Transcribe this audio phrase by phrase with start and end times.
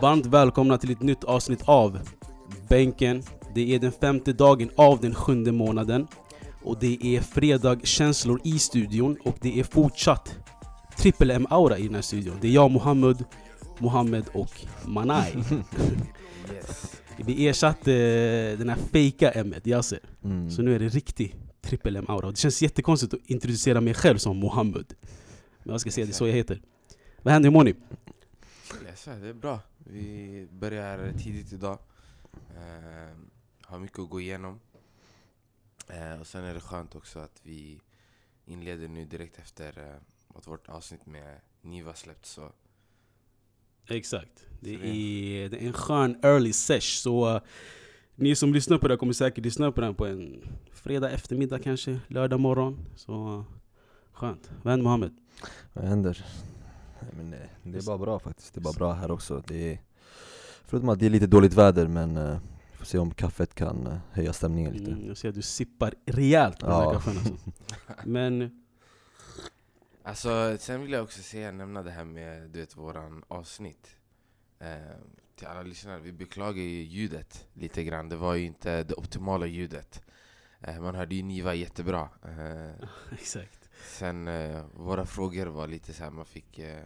[0.00, 1.98] Varmt välkomna till ett nytt avsnitt av
[2.68, 3.22] Bänken.
[3.54, 6.06] Det är den femte dagen av den sjunde månaden.
[6.62, 10.38] Och det är fredagskänslor i studion och det är fortsatt
[10.96, 12.36] trippel M-aura i den här studion.
[12.40, 13.24] Det är jag, Mohammed,
[13.78, 15.32] Mohammed och Manai.
[16.54, 17.00] Yes.
[17.16, 20.00] Vi ersatte eh, den här fejka M Yasser.
[20.24, 20.50] Mm.
[20.50, 22.30] Så nu är det riktig trippel M-aura.
[22.30, 24.94] Det känns jättekonstigt att introducera mig själv som Mohammed.
[25.62, 26.60] Men jag ska säga det är så jag heter.
[27.22, 27.74] Vad händer, hur mår ni?
[29.04, 29.60] Det är bra.
[29.90, 31.78] Vi börjar tidigt idag.
[32.56, 33.16] Eh,
[33.62, 34.60] har mycket att gå igenom.
[35.88, 37.80] Eh, och sen är det skönt också att vi
[38.44, 42.30] inleder nu direkt efter eh, att vårt avsnitt med Niva släppts.
[42.30, 42.52] Så
[43.88, 44.46] Exakt.
[44.60, 46.80] Det Så det- är, det är en skön early sesh.
[47.02, 47.40] Så uh,
[48.14, 52.00] ni som lyssnar på det kommer säkert lyssna på den på en fredag eftermiddag kanske,
[52.08, 52.84] lördag morgon.
[52.96, 53.44] Så uh,
[54.12, 54.50] skönt.
[54.62, 55.16] Vad händer Mohammed?
[55.72, 56.24] Vad händer?
[57.00, 59.72] Nej, men det, det är bara bra faktiskt, det är bara bra här också det
[59.72, 59.78] är,
[60.64, 62.38] Förutom att det är lite dåligt väder men eh,
[62.72, 65.42] vi får se om kaffet kan eh, höja stämningen lite Mm, jag ser att du
[65.42, 66.92] sippar rejält på den här Ja.
[66.92, 67.34] kaffen alltså.
[68.04, 68.62] Men
[70.02, 73.96] Alltså, sen vill jag också säga, nämna det här med du vet, våran avsnitt.
[74.58, 74.76] Eh,
[75.36, 78.08] till alla lyssnare, vi beklagar ju ljudet lite grann.
[78.08, 80.02] Det var ju inte det optimala ljudet.
[80.60, 82.08] Eh, man hörde ju Niva jättebra.
[82.24, 83.65] Eh, exakt.
[83.98, 86.58] Sen eh, våra frågor var lite så här, man fick...
[86.58, 86.76] Eh,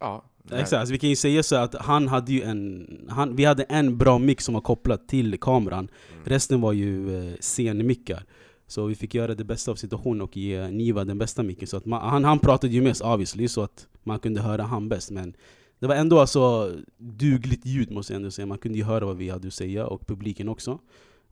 [0.00, 0.24] ja.
[0.44, 2.86] Exakt, alltså, vi kan ju säga så att han hade ju en...
[3.08, 5.88] Han, vi hade en bra mix som var kopplad till kameran.
[6.12, 6.24] Mm.
[6.24, 8.24] Resten var ju eh, scenmickar.
[8.66, 11.68] Så vi fick göra det bästa av situationen och ge Niva den bästa micken.
[11.68, 14.88] Så att man, han, han pratade ju mest obviously, så att man kunde höra han
[14.88, 15.10] bäst.
[15.10, 15.36] Men
[15.78, 18.46] det var ändå alltså dugligt ljud måste jag ändå säga.
[18.46, 20.78] Man kunde ju höra vad vi hade att säga, och publiken också.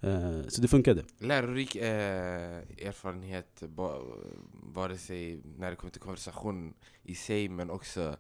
[0.03, 1.05] Eh, så det funkade.
[1.19, 3.63] Lärorik eh, erfarenhet,
[4.53, 8.17] vare sig när det kommer till konversation i sig men också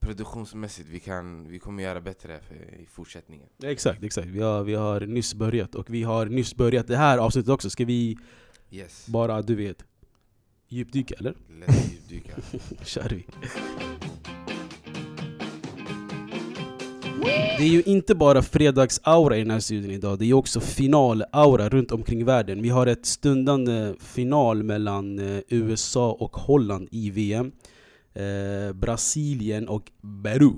[0.00, 0.88] produktionsmässigt.
[0.88, 3.48] Vi, kan, vi kommer göra bättre för, i fortsättningen.
[3.62, 4.28] Exakt, exakt.
[4.28, 5.74] Vi har, vi har nyss börjat.
[5.74, 7.70] Och vi har nyss börjat det här avsnittet också.
[7.70, 8.18] Ska vi
[8.70, 9.84] Yes, bara, du vet,
[10.68, 11.34] djupdyka eller?
[11.60, 12.32] lätt djupdyka.
[12.84, 13.26] kör vi.
[17.58, 21.68] Det är ju inte bara fredagsaura i den här studion idag, det är också finalaura
[21.68, 22.62] runt omkring världen.
[22.62, 27.52] Vi har ett stundande final mellan eh, USA och Holland i VM.
[28.14, 29.90] Eh, Brasilien och
[30.24, 30.52] Peru.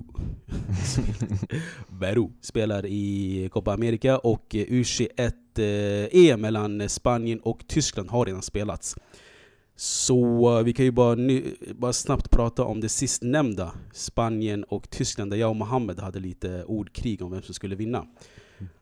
[2.01, 8.27] Peru spelar i Copa America och eh, U21 eh, EM mellan Spanien och Tyskland har
[8.27, 8.97] redan spelats.
[9.77, 15.31] Så vi kan ju bara, nu, bara snabbt prata om det sistnämnda, Spanien och Tyskland,
[15.31, 18.07] där jag och Mohammed hade lite ordkrig om vem som skulle vinna.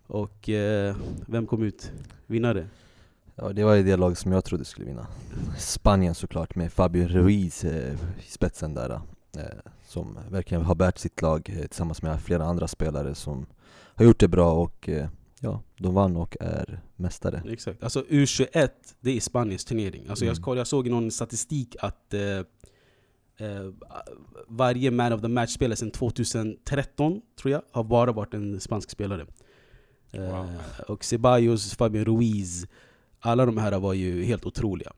[0.06, 1.92] Och eh, vem kom ut
[2.26, 2.66] vinnare?
[3.34, 5.06] Ja det var ju det lag som jag trodde skulle vinna
[5.58, 8.90] Spanien såklart med Fabio Ruiz eh, i spetsen där
[9.36, 9.42] eh,
[9.86, 13.46] Som verkligen har bärt sitt lag eh, tillsammans med flera andra spelare som
[13.94, 15.08] har gjort det bra och eh,
[15.42, 17.82] ja, de vann och är mästare Exakt.
[17.82, 18.68] Alltså U21,
[19.00, 20.06] det är Spaniens turnering.
[20.08, 20.42] Alltså jag, Mm.
[20.42, 22.20] kollade, jag såg i någon statistik att eh,
[23.46, 23.70] eh,
[24.48, 29.26] varje man of the match-spelare sedan 2013, tror jag, har bara varit en spansk spelare.
[30.12, 30.46] Eh, Wow.
[30.88, 32.66] Och Ceballos, Fabian Ruiz,
[33.20, 34.92] alla de här var ju helt otroliga.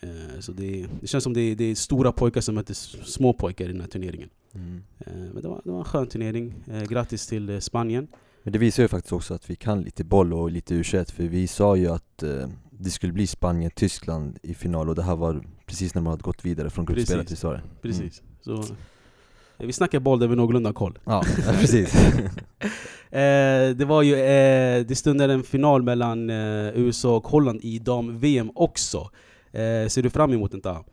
[0.00, 3.32] Eh, så det, det känns som det är, det är stora pojkar som möter små
[3.32, 4.28] pojkar i den här turneringen.
[4.54, 4.82] mm.
[4.98, 6.54] Eh, men det var, det var en skön turnering.
[6.70, 8.08] Eh, grattis till eh, Spanien.
[8.42, 11.22] Men det visar ju faktiskt också att vi kan lite boll och lite U21 för
[11.22, 15.44] vi sa ju att eh, det skulle bli Spanien-Tyskland i final och det här var
[15.66, 17.32] precis när man hade gått vidare från gruppspelet, Precis.
[17.32, 17.62] visst var det?
[17.82, 18.22] Precis.
[18.40, 20.98] Så, eh, vi snackar boll där vi någorlunda har koll.
[21.04, 21.94] Ja, ja precis
[23.12, 27.78] Eh, det var ju, eh, det stundade en final mellan eh, USA och Holland i
[27.78, 29.10] dam-VM också.
[29.50, 30.84] Eh, ser du fram emot den där?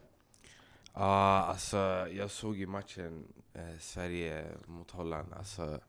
[0.93, 1.77] Ja, alltså
[2.17, 3.23] jag såg ju matchen
[3.53, 5.33] eh, Sverige mot Holland.
[5.37, 5.79] Alltså,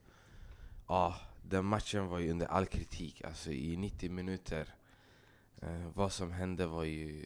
[0.88, 1.15] ja,
[1.50, 3.25] den matchen var ju under all kritik.
[3.25, 4.75] Alltså i 90 minuter.
[5.62, 7.25] Eh, vad som hände var ju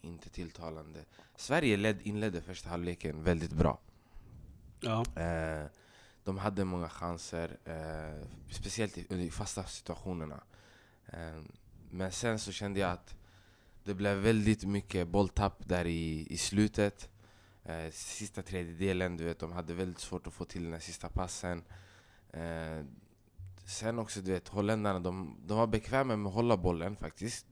[0.00, 1.04] inte tilltalande.
[1.36, 3.78] Sverige led, inledde första halvleken väldigt bra.
[4.80, 5.04] Ja.
[5.22, 5.66] Eh,
[6.24, 10.42] de hade många chanser, eh, speciellt i, fasta situationerna.
[11.06, 11.42] Eh,
[11.90, 13.16] men sen så kände jag att
[13.84, 17.08] det blev väldigt mycket bolltapp där i, i slutet.
[17.64, 21.08] Eh, sista tredjedelen, du vet, de hade väldigt svårt att få till den här sista
[21.08, 21.64] passen.
[22.36, 22.84] Eh,
[23.64, 27.46] sen också, du vet, holländarna, de, de var bekväma med att hålla bollen faktiskt.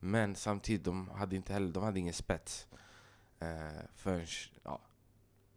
[0.00, 2.66] Men samtidigt, de hade inte heller, de hade ingen spets.
[3.40, 4.26] Eh, förrän,
[4.62, 4.80] ja,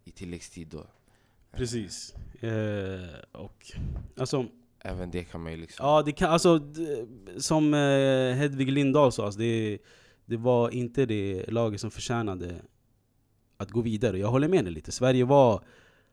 [0.04, 0.86] i tilläggstid då.
[1.52, 2.16] Precis.
[2.44, 3.72] Eh, och,
[4.18, 4.46] alltså,
[4.84, 5.86] Även det kan man ju liksom...
[5.86, 6.60] ja, det kan, alltså,
[7.38, 9.78] som eh, Hedvig Lindahl sa, alltså, det,
[10.26, 12.62] det var inte det laget som förtjänade
[13.58, 14.20] att gå vidare.
[14.20, 14.92] Jag håller med dig lite.
[14.92, 15.64] Sverige var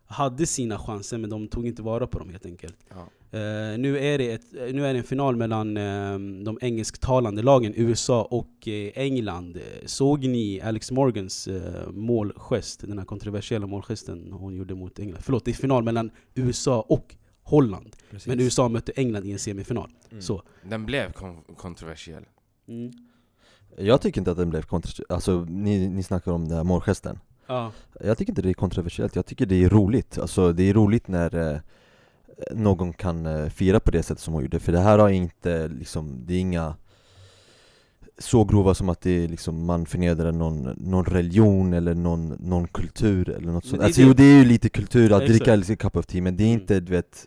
[0.09, 2.77] hade sina chanser men de tog inte vara på dem helt enkelt.
[2.89, 3.09] Ja.
[3.31, 7.73] Eh, nu, är det ett, nu är det en final mellan eh, de engelsktalande lagen
[7.77, 9.57] USA och eh, England.
[9.57, 15.21] Eh, Såg ni Alex Morgans eh, målgest, den här kontroversiella målgesten hon gjorde mot England?
[15.23, 17.97] Förlåt, det är final mellan USA och Holland.
[18.27, 19.91] Men USA mötte England i en semifinal.
[20.11, 20.23] Mm.
[20.23, 20.43] Så.
[20.63, 22.25] Den blev kon kontroversiell.
[23.77, 27.19] Jag tycker inte att den blev kontroversiell, alltså ni, ni snackar om den här målgesten
[27.49, 27.73] Ja.
[28.01, 30.19] Jag tycker inte det är kontroversiellt, jag tycker det är roligt.
[30.19, 31.59] Alltså det är roligt när eh,
[32.55, 34.61] någon kan eh, fira på det sättet som hon gjorde.
[34.61, 36.75] För det här har inte, liksom, det är inga
[38.19, 42.69] så grova som att det är liksom, man förnedrar någon, någon religion eller någon, någon
[42.69, 43.83] kultur eller något sånt.
[43.83, 46.37] Alltså det- jo det är ju lite kultur att dricka en cup of tea men
[46.37, 46.61] det är Mm.
[46.61, 47.27] inte, du vet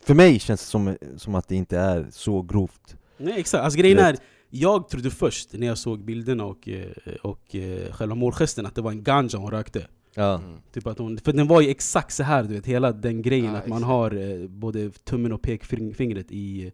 [0.00, 2.96] För mig känns det som, som att det inte är så grovt.
[3.18, 4.16] Nej exakt, alltså grejen är.
[4.54, 6.86] Jag trodde först när jag såg bilderna och, eh,
[7.22, 9.86] och eh, själva målgesten att det var en ganja hon rökte.
[10.14, 10.58] Ja, Mm.
[10.72, 13.52] Typ att hon, för den var ju exakt så här du vet, hela den grejen
[13.52, 13.88] Ja, att man exakt.
[13.88, 14.10] har
[14.42, 16.72] eh, både tummen och pekfingret i,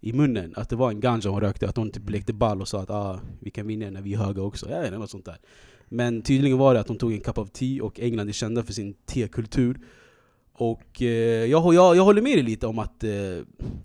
[0.00, 0.52] i munnen.
[0.56, 2.90] Att det var en ganja hon rökte, att hon typ lekte ball och sa att
[2.90, 5.38] ah, vi kan vinna när vi är höga också, ja, eller något sånt där.
[5.88, 8.62] Men tydligen var det att hon tog en cup of tea och England är kända
[8.62, 9.78] för sin tekultur
[10.60, 13.10] och eh, jag, jag, jag håller med dig lite om att eh,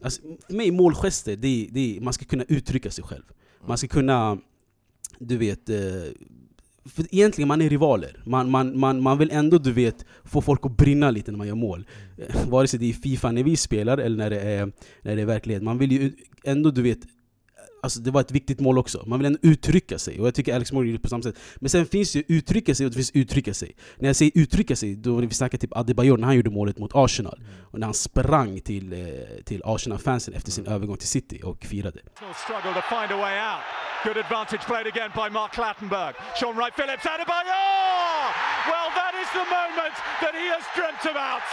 [0.04, 3.24] alltså, för mig målgester, det, det, man ska kunna uttrycka sig själv
[3.68, 4.38] Man ska kunna,
[5.20, 5.76] du vet, eh,
[6.86, 8.24] för egentligen man är rivaler.
[8.26, 11.48] Man, man, man, man vill ändå du vet få folk att brinna lite när man
[11.48, 11.86] gör mål.
[12.18, 15.22] Eh, vare sig det är Fifa när vi spelar eller när det är, när det
[15.22, 15.64] är verklighet.
[15.64, 16.14] Man vill ju
[16.44, 17.00] ändå du vet
[17.86, 20.56] Alltså det var ett viktigt mål också, man vill ändå uttrycka sig och jag tycker
[20.56, 22.92] Alex Morgan gjorde det på samma sätt Men sen finns det ju uttrycka sig och
[22.92, 26.26] det finns uttrycka sig När jag säger uttrycka sig, då vi snackar typ Adebayor när
[26.28, 27.40] han gjorde målet mot Arsenal
[27.72, 29.00] Och när han sprang till, eh,
[29.46, 32.00] till Arsenal-fansen efter sin övergång till City och firade.
[34.06, 36.14] Good advantage played again by Mark Clattenburg.
[36.40, 38.26] Sean Wright Phillips, Adebayor!
[38.70, 41.44] Well, that is the moment that he has dreamt about.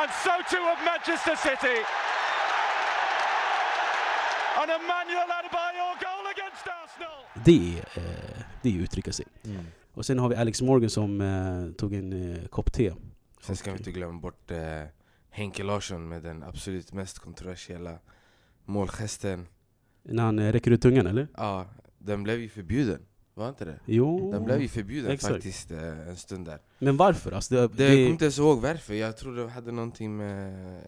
[0.00, 1.78] And so too of Manchester City.
[4.60, 7.44] An Emmanuel Adebayor goal against Arsenal.
[7.44, 9.26] Det är, eh, det är uttrycka sig
[9.94, 12.92] Och sen har vi Alex Morgan som eh, tog en eh, kopp te
[13.42, 14.58] Sen ska vi inte glömma bort eh,
[15.30, 17.98] Henke Larsson med den absolut mest kontroversiella
[18.64, 19.46] målgesten.
[20.02, 21.28] När han eh, räcker ut tungan eller?
[21.36, 21.66] Ja,
[21.98, 23.00] den blev ju förbjuden.
[23.34, 23.80] Var inte det?
[23.84, 25.34] Jo, Den blev ju förbjuden exakt.
[25.34, 26.58] faktiskt eh, en stund där.
[26.78, 27.32] men varför?
[27.32, 30.80] Alltså, det, Det, jag kommer inte ens ihåg varför, jag tror det hade någonting med...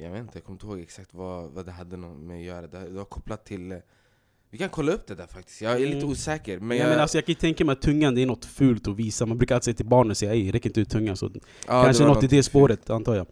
[0.00, 2.66] Jag vet inte, jag kommer inte ihåg exakt vad, vad det hade med att göra.
[2.66, 3.72] Det, var kopplat till...
[3.72, 3.78] eh,
[4.50, 6.08] Vi kan kolla upp det där faktiskt, jag är lite Mm.
[6.10, 6.58] osäker.
[6.58, 8.44] Men Men, jag, men alltså, jag kan ju tänka mig att tungan det är något
[8.44, 11.16] fult att visa Man brukar alltid säga till barnen säga "Ej, räck inte ut tungan
[11.16, 11.30] så
[11.66, 13.26] ja, Kanske var något i det spåret antar jag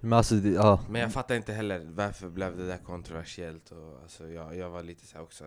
[0.00, 3.70] Men alltså, det, ja Men jag fattar inte heller varför blev det där kontroversiellt.
[3.70, 5.44] Och, alltså, jag, jag var lite så här också...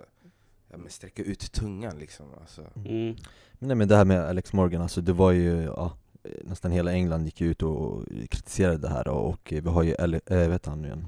[0.72, 2.26] Ja, men sträcka ut tungan liksom.
[2.42, 2.62] Alltså.
[2.76, 3.16] mm.
[3.60, 5.98] Men Nej men det här med Alex Morgan, alltså det var ju, ja,
[6.44, 10.38] nästan hela England gick ut och kritiserade det här och, vi har ju, Ale, äh,
[10.50, 11.06] vet han nu igen?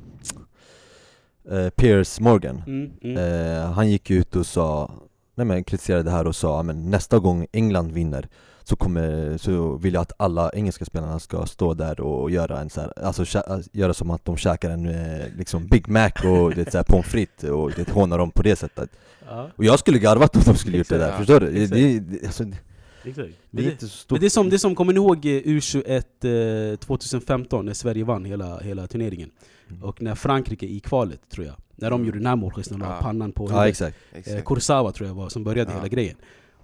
[1.52, 3.18] Eh, Piers Morgan, Mm, mm.
[3.18, 4.92] eh, han gick ut och sa,
[5.36, 8.28] nej men kritiserade det här och sa, "Ja, men nästa gång England vinner
[8.63, 12.69] så, kommer, så vill jag att alla engelska spelarna ska stå där och göra en
[12.69, 16.56] så här, alltså kä- göra som att de käkar en eh, liksom Big Mac och
[16.56, 18.90] det, så här, pommes frites och det, håna dem på det sättet
[19.30, 21.51] Ja, Och jag skulle garvat om de skulle gjort det där, förstår du?
[21.51, 22.56] Det, det, det,
[23.03, 25.25] det är inte så stort Men det är som, det är som kommer ni ihåg
[25.25, 29.31] eh, U21 eh, 2015 när Sverige vann hela, hela turneringen?
[29.70, 29.84] Mm.
[29.84, 33.00] Och när Frankrike i kvalet tror jag När de gjorde den här målgesten och Ja.
[33.01, 33.70] pannan på huvudet.
[33.70, 34.46] exakt Eh, Exakt.
[34.46, 35.77] Kursawa tror jag var som började Ja.
[35.77, 36.15] hela grejen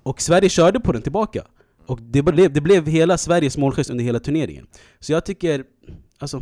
[0.03, 1.43] Och Sverige körde på den tillbaka
[1.85, 4.67] Och det blev, det blev hela Sveriges målgest under hela turneringen
[4.99, 5.63] Så jag tycker,
[6.19, 6.41] alltså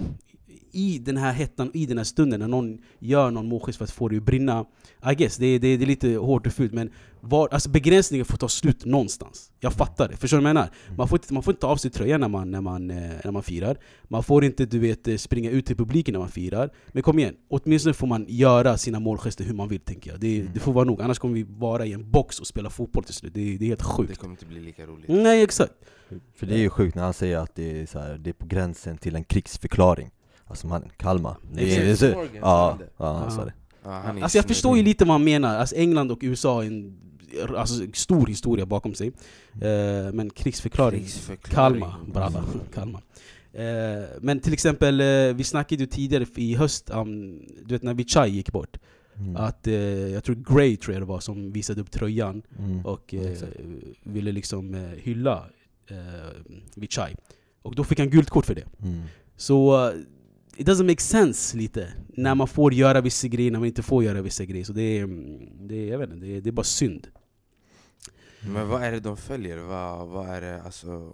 [0.71, 3.91] i den här hettan, i den här stunden när någon gör någon målgest för att
[3.91, 4.65] få det att brinna
[5.11, 6.89] I guess, det är, det det är lite hårt och fult men
[7.27, 9.51] var, alltså begränsningen får ta slut någonstans.
[9.60, 10.70] Jag fattar det, förstår du vad jag menar?
[10.98, 13.12] Man får inte, man får inte ta av sig tröjan när man, när, man, eh,
[13.24, 13.77] när man firar.
[14.03, 16.70] Man får inte du vet, eh, springa ut till publiken när man firar.
[16.88, 20.20] Men kom igen, åtminstone får man göra sina målgester hur man vill tänker jag.
[20.20, 20.51] Det, Mm.
[20.53, 23.13] det får vara nog, annars kommer vi vara i en box och spela fotboll till
[23.13, 23.34] slut.
[23.34, 25.05] Det, det är helt Det sjukt kommer inte bli lika roligt.
[25.08, 25.74] Nej exakt.
[26.36, 28.34] För det är ju sjukt när han säger att det är, så här, det är
[28.34, 30.12] på gränsen till en krigsförklaring.
[30.46, 31.38] Alltså man, Kalmar.
[31.53, 32.05] Det är, det är så,
[32.41, 32.89] Ja, det?
[32.98, 33.46] ja han sa Ja.
[33.46, 33.53] det.
[33.89, 36.98] Är Alltså jag förstår ju lite vad han menar, alltså England och USA har en
[37.58, 39.08] alltså, stor historia bakom sig
[39.53, 41.82] eh, Men krigsförklaring, Krigsförklaring.
[41.82, 43.01] Kalmar, brava, Kalmar
[43.53, 47.94] eh, Men till exempel, eh, vi snackade ju tidigare i höst, um, du vet när
[47.94, 48.77] Vichai gick bort
[49.17, 49.36] mm.
[49.36, 49.74] Att, eh,
[50.13, 52.86] jag tror Gray tror jag det var som visade upp tröjan Mm.
[52.86, 53.53] och eh, Exakt.
[54.03, 55.46] ville liksom eh, hylla
[55.88, 55.98] eh,
[56.75, 57.15] Vichai
[57.62, 59.01] Och då fick han gult kort för det Mm.
[59.38, 59.96] Så uh,
[60.58, 64.03] it doesn't make sense lite när man får göra vissa grejer, när man inte får
[64.03, 64.65] göra vissa grejer.
[64.65, 67.08] Så det är, mm, det är, jag vet inte, det är, det är bara synd.
[68.53, 69.57] Men vad är det de följer?
[69.57, 71.13] Vad, vad är det alltså...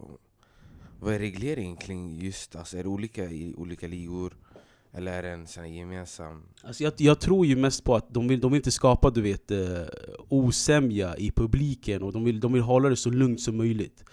[1.00, 4.34] vad är regleringen kring just, alltså är det olika i olika ligor?
[4.94, 6.44] Eller är det en sån gemensam...
[6.64, 9.22] Alltså jag, jag tror ju mest på att de vill, de vill inte skapa du
[9.22, 9.84] vet, eh,
[10.30, 14.04] osämja i publiken och de vill, de vill hålla det så lugnt som möjligt.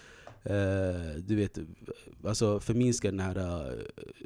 [0.43, 1.59] Eh, du vet,
[2.25, 3.83] alltså förminska den här uh,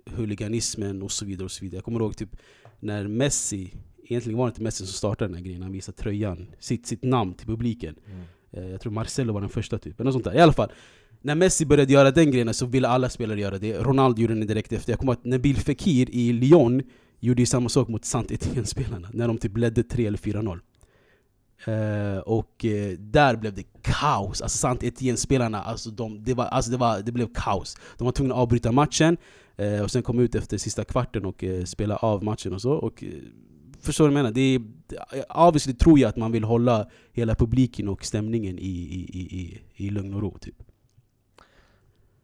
[0.06, 1.44] huliganismen och så vidare.
[1.44, 2.36] och så vidare Jag kommer ihåg typ
[2.80, 6.46] när Messi, egentligen var det inte Messi som startade den här grejen, han visade tröjan,
[6.58, 7.96] sitt, sitt namn till publiken.
[8.06, 8.24] Mm.
[8.52, 10.34] Eh, jag tror Marcelo var den första typ, eller något sånt där.
[10.34, 10.72] I alla fall,
[11.20, 13.78] när Messi började göra den grejen så ville alla spelare göra det.
[13.78, 14.92] Ronaldo gjorde det direkt efter.
[14.92, 16.82] Jag kommer ihåg att Nabil Fekir i Lyon
[17.20, 20.60] gjorde ju samma sak mot saint Etienne-spelarna, när de typ ledde 3 eller 4-0.
[21.68, 26.44] Uh, eh, och uh, där blev det kaos, alltså saint Etienne-spelarna, alltså, de, det, var,
[26.44, 27.76] alltså det, var, det blev kaos.
[27.98, 29.16] De var tvungna att avbryta matchen,
[29.60, 32.72] uh, och sen kom ut efter sista kvarten och spela av matchen och så.
[32.72, 33.04] Och,
[33.82, 34.34] förstår du vad jag menar?
[34.34, 39.20] Det är, obviously tror jag att man vill hålla hela publiken och stämningen i, i,
[39.20, 40.38] i, i lugn och ro.
[40.38, 40.62] Typ.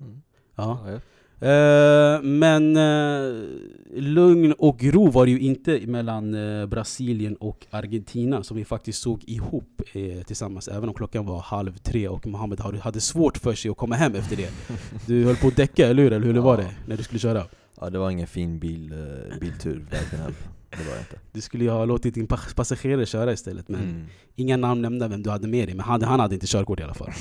[0.00, 0.22] Mm.
[0.54, 0.80] Ja.
[0.86, 1.00] Ja, ja.
[1.40, 3.44] Eh, men uh,
[3.92, 9.02] lugn och ro var det ju inte mellan uh, Brasilien och Argentina som vi faktiskt
[9.02, 9.82] såg ihop
[10.26, 13.94] tillsammans Även om klockan var halv tre och Mohammed hade svårt för sig att komma
[13.94, 14.50] hem efter det
[15.06, 16.12] Du höll på att däcka, eller hur?
[16.12, 16.40] Eller hur ja.
[16.40, 17.44] var det när du skulle köra?
[17.80, 18.94] Ja det var ingen fin bil,
[19.40, 20.34] biltur vägen hem
[20.70, 21.18] det var inte.
[21.32, 24.06] Du skulle ju ha låtit din passagerare köra istället men mm.
[24.34, 26.82] Inga namn nämnda vem du hade med dig, men han, han hade inte körkort i
[26.82, 27.12] alla fall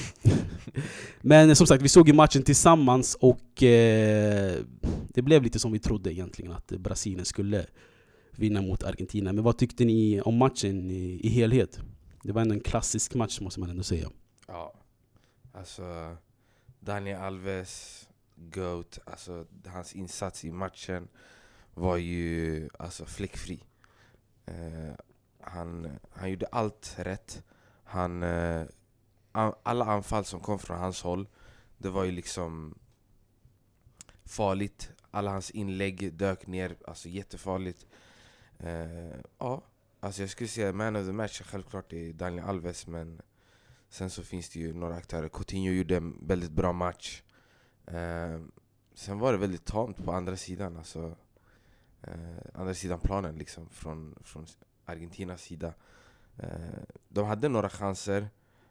[1.22, 4.56] Men som sagt, vi såg ju matchen tillsammans och eh,
[5.10, 7.66] Det blev lite som vi trodde egentligen, att Brasilien skulle
[8.32, 11.80] vinna mot Argentina Men vad tyckte ni om matchen i, i helhet?
[12.24, 14.10] Det var ändå en klassisk match måste man ändå säga
[14.48, 14.74] Ja,
[15.54, 16.18] alltså
[16.80, 21.08] Daniel Alves, GOAT, alltså hans insats i matchen
[21.78, 23.64] var ju alltså fläckfri.
[24.46, 24.94] Eh,
[25.42, 27.44] han, han gjorde allt rätt.
[27.84, 28.66] Han, eh,
[29.64, 31.28] alla anfall som kom från hans håll,
[31.78, 32.80] det var ju liksom
[34.26, 34.92] farligt.
[35.12, 37.86] Alla hans inlägg dök ner, alltså jättefarligt.
[38.60, 39.64] Eh, ja,
[40.00, 43.22] alltså jag skulle säga man of the match självklart är Daniel Alves men
[43.90, 45.30] sen så finns det ju några aktörer.
[45.30, 47.24] Coutinho gjorde en väldigt bra match.
[47.86, 48.42] Eh,
[48.96, 50.78] sen var det väldigt tamt på andra sidan.
[50.78, 51.16] Alltså,
[52.08, 54.46] eh, andra sidan planen liksom, från, från
[54.86, 55.74] Argentinas sida.
[56.38, 56.50] Eh,
[57.10, 58.30] de hade några chanser,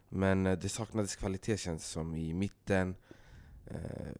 [0.09, 2.95] men eh, det saknades kvalitet känns det som i mitten.
[3.65, 4.11] Eh,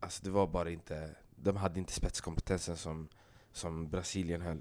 [0.00, 3.08] alltså det var bara inte, de hade inte spetskompetensen som,
[3.52, 4.60] som Brasilien höll.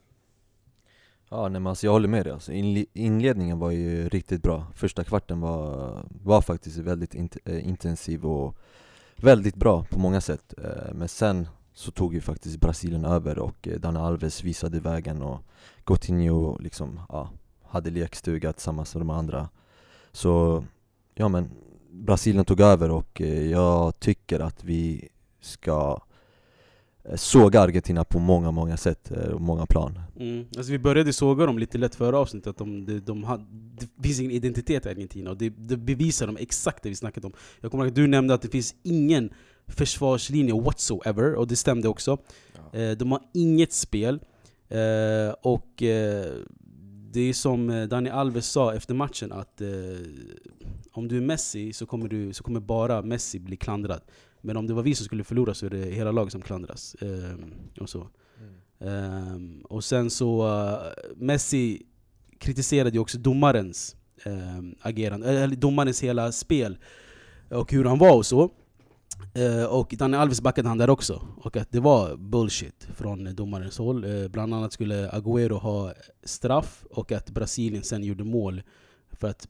[1.30, 2.52] Ja nej, men alltså jag håller med dig, alltså,
[2.94, 8.58] inledningen var ju riktigt bra Första kvarten var, var faktiskt väldigt int eh, intensiv och
[9.16, 13.67] väldigt bra på många sätt eh, Men sen så tog ju faktiskt Brasilien över och
[13.67, 15.41] eh, Dani Alves visade vägen och
[15.84, 17.29] Coutinho liksom, ja,
[17.63, 19.50] hade lekstuga tillsammans med de andra
[20.12, 20.63] Så,
[21.15, 21.50] ja men
[21.91, 25.10] Brasilien tog över och eh, jag tycker att vi
[25.41, 26.01] ska
[27.03, 30.00] eh, såga Argentina på många, många sätt eh, och många plan.
[30.20, 30.46] Mm.
[30.58, 33.46] Alltså vi började såga dem lite lätt förra avsnittet, att de, de, de had,
[33.98, 37.25] det finns ingen identitet i Argentina och det, det bevisar de exakt det vi snackat
[37.25, 37.34] om.
[37.62, 39.29] Jag kommer ihåg att du nämnde att det finns ingen
[39.68, 42.18] försvarslinje whatsoever, och det stämde också.
[42.54, 42.80] Ja.
[42.80, 44.20] Eh, de har inget spel,
[44.70, 46.34] eh, och eh,
[47.12, 49.62] det är som Dani Alves sa efter matchen att
[50.92, 54.02] om du är Messi så kommer, du, så kommer bara Messi bli klandrad.
[54.42, 56.96] Men om det var vi som skulle förlora så är det hela laget som klandras.
[57.80, 58.08] och, så.
[58.80, 59.62] Mm.
[59.62, 60.50] och sen så,
[61.16, 61.82] Messi
[62.40, 63.96] kritiserade ju också domarens
[64.82, 66.78] agerande, eller domarens hela spel
[67.50, 68.52] och hur han var och så.
[69.38, 73.78] Uh, och Daniel Alves backade han där också, och att det var bullshit från domarens
[73.78, 74.06] håll.
[74.06, 75.94] Uh, bland annat skulle Agüero ha
[76.24, 78.64] straff, och att Brasilien sen gjorde mål
[79.12, 79.48] för att,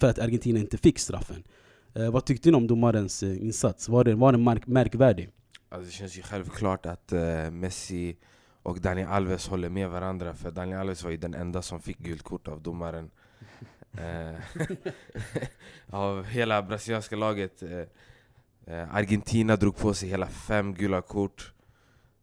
[0.00, 1.44] för att Argentina inte fick straffen.
[2.12, 3.88] Vad tyckte ni om domarens insats?
[3.88, 5.30] Var den, var den märk märkvärdig?
[5.68, 7.12] Alltså det känns ju självklart att
[7.52, 8.16] Messi
[8.62, 11.98] och Daniel Alves håller med varandra, för Daniel Alves var ju den enda som fick
[11.98, 13.10] gult kort av domaren.
[15.86, 17.84] av hela brasilianska laget Eh,
[18.70, 21.52] Eh, Argentina drog på sig hela fem gula kort.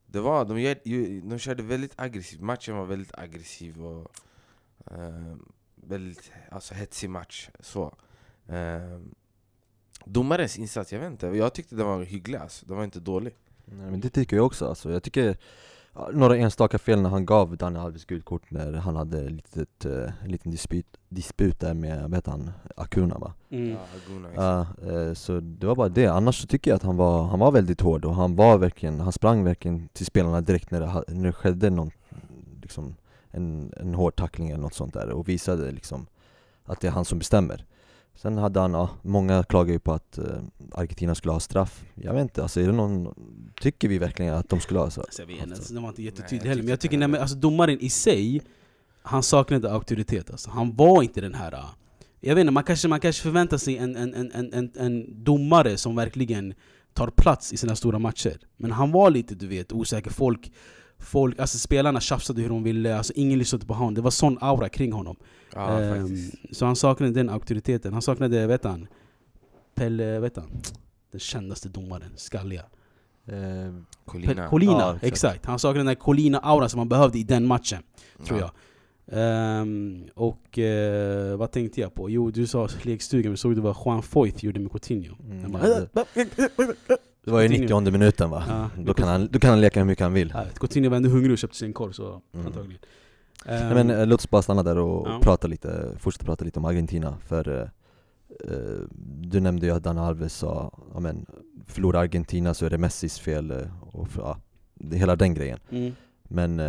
[0.05, 0.73] Det var, de,
[1.29, 4.11] de körde väldigt aggressivt, matchen var väldigt aggressiv och
[4.91, 5.35] eh,
[5.75, 7.49] väldigt alltså, hetsig match.
[7.59, 7.95] Så.
[8.47, 8.99] Eh,
[10.05, 12.65] domarens insats, jag vet inte, jag tyckte den var hygglig alltså.
[12.65, 13.35] den var inte dålig.
[13.65, 14.91] Nej, men det tycker jag också alltså.
[14.91, 15.37] Jag tycker
[16.13, 20.09] några enstaka fel när han gav Daniel Alves gult kort när han hade litet, uh,
[20.23, 23.33] en liten disput, disput där med, vad heter han, Akuna va?
[23.49, 23.69] Mm.
[23.69, 26.97] Ja, Aguna, uh, uh, så det var bara det, annars så tycker jag att han
[26.97, 30.71] var, han var väldigt hård och han var verkligen, han sprang verkligen till spelarna direkt
[30.71, 31.91] när det, när det skedde någon,
[32.61, 32.95] liksom,
[33.31, 36.07] en, en hård tackling eller något sånt där och visade liksom
[36.65, 37.65] att det är han som bestämmer
[38.15, 40.25] Sen hade han, ja, många klagar ju på att eh,
[40.71, 43.13] Argentina skulle ha straff Jag vet inte, alltså är det någon,
[43.61, 45.01] tycker vi verkligen att de skulle ha så?
[45.01, 47.07] Alltså, jag vet inte, alltså, det var inte Nej, jag heller, men jag tycker nej,
[47.07, 48.41] men, alltså, domaren i sig,
[49.01, 50.49] han saknade auktoritet alltså.
[50.49, 51.53] Han var inte den här...
[51.53, 51.65] äh,
[52.19, 55.23] Jag vet inte, man kanske, man kanske förväntar sig en, en, en, en, en, en
[55.23, 56.53] domare som verkligen
[56.93, 58.39] tar plats i sina stora matcher.
[58.57, 60.51] Men han var lite du vet osäker, folk,
[60.99, 63.93] folk alltså spelarna tjafsade hur de ville, alltså ingen lyssnade på honom.
[63.93, 65.15] Det var sån aura kring honom.
[65.53, 66.17] Ja, Ehm,
[66.51, 67.93] så han saknade den auktoriteten.
[67.93, 68.87] Han saknade, vet han,
[69.75, 70.49] Pelle, vet han,
[71.11, 72.63] den kändaste domaren, skalliga.
[73.27, 73.35] Eh,
[74.05, 74.33] Colina.
[74.33, 75.03] Pe- Colina, Ja, exakt.
[75.11, 75.45] exakt.
[75.45, 77.83] Han saknade den där Colina-auran som han behövde i den matchen,
[78.25, 78.45] tror Ja.
[78.45, 78.51] jag.
[79.11, 82.09] Ehm, och eh, vad tänkte jag på?
[82.09, 85.15] Jo, du sa lekstugan, men såg du vad Juan Foyth gjorde med Coutinho?
[85.23, 85.63] Mm, bara,
[87.25, 87.79] det var ju Coutinho.
[87.79, 88.43] 90 minuten va?
[88.47, 88.69] Ja.
[88.83, 91.09] Då, kan han, då kan han leka hur mycket han vill Ja, Coutinho var ändå
[91.09, 92.45] hungrig och köpte sig en korv, så Mm.
[92.47, 92.79] antagligen.
[93.45, 95.19] Nej, Ehm, men eh, låt oss bara stanna där och Ja.
[95.23, 97.67] prata lite, fortsätta prata lite om Argentina för eh,
[99.21, 101.25] Du nämnde ju att Dana Alves sa, ja men
[101.65, 103.53] förlorar Argentina så är det Messis fel
[103.91, 104.37] och för, ja,
[104.73, 105.93] det, hela den grejen mm.
[106.23, 106.59] Men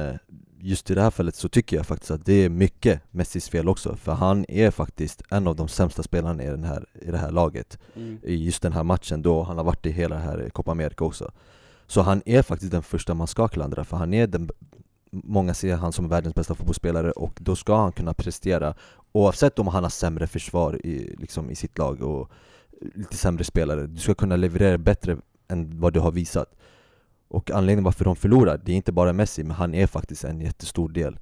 [0.60, 3.68] just i det här fallet så tycker jag faktiskt att det är mycket Messis fel
[3.68, 7.18] också För han är faktiskt en av de sämsta spelarna i, den här, i det
[7.18, 8.18] här laget Mm.
[8.22, 11.04] I just den här matchen då han har varit i hela det här Copa America
[11.04, 11.32] också.
[11.86, 14.50] Så han är faktiskt den första man ska klandra för han är den
[15.10, 18.74] Många ser han som världens bästa fotbollsspelare och då ska han kunna prestera
[19.12, 22.30] Oavsett om han har sämre försvar i, liksom, i sitt lag och
[22.94, 23.86] lite sämre spelare.
[23.86, 25.16] Du ska kunna leverera bättre
[25.48, 26.54] än vad du har visat
[27.28, 30.40] Och anledningen varför de förlorar, det är inte bara Messi men han är faktiskt en
[30.40, 31.18] jättestor del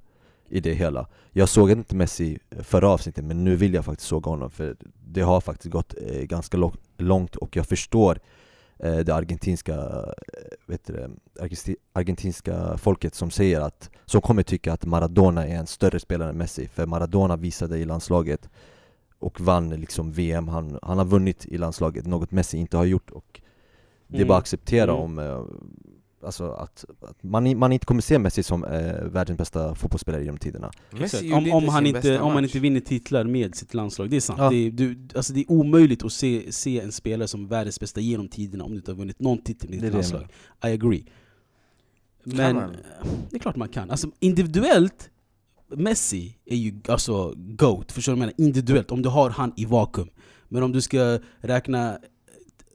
[0.49, 4.29] i det hela Jag såg inte Messi förra avsnittet men nu vill jag faktiskt såga
[4.29, 4.75] honom för
[5.07, 6.57] det har faktiskt gått eh, ganska
[6.97, 8.19] långt och jag förstår
[8.79, 10.09] eh, det argentinska, eh,
[10.65, 11.15] vet du,
[11.93, 16.37] argentinska folket som säger att, som kommer tycka att Maradona är en större spelare än
[16.37, 18.49] Messi för Maradona visade i landslaget
[19.19, 23.09] och vann liksom VM, han, han har vunnit i landslaget, något Messi inte har gjort
[23.11, 23.41] och
[24.07, 24.27] det är Mm.
[24.27, 25.03] bara att acceptera Mm.
[25.03, 25.43] om eh,
[26.25, 30.21] Alltså att, att man, i- man inte kommer se Messi som eh, världens bästa fotbollsspelare
[30.23, 34.09] genom tiderna Messi Om, om, han inte, om han inte vinner titlar med sitt landslag,
[34.09, 34.39] det är sant.
[34.39, 34.49] Ja.
[34.49, 37.99] Det, är, du, alltså det är omöjligt att se, se en spelare som världens bästa
[38.01, 40.21] genom tiderna om du inte har vunnit någon titel med ditt landslag.
[40.63, 41.05] I agree.
[42.23, 42.75] Men man?
[43.29, 43.91] det är klart man kan.
[43.91, 45.09] Alltså individuellt,
[45.75, 48.47] Messi är ju alltså GOAT, förstår du vad jag menar?
[48.47, 50.09] Individuellt, om du har han i vakuum.
[50.47, 51.99] Men om du ska räkna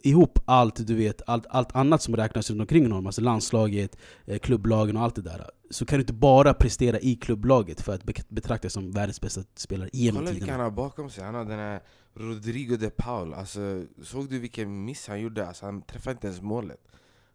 [0.03, 4.39] ihop allt du vet, allt, allt annat som räknas runt omkring honom, alltså landslaget, eh,
[4.39, 5.51] klubblagen och allt det där.
[5.71, 9.43] Så kan du inte bara prestera i klubblaget för att be- betraktas som världens bästa
[9.55, 10.63] spelare genom Kolla vilka tiderna.
[10.63, 11.81] han har bakom sig, han har den här
[12.15, 15.47] Rodrigo de Paul alltså, Såg du vilken miss han gjorde?
[15.49, 16.81] Alltså, han träffade inte ens målet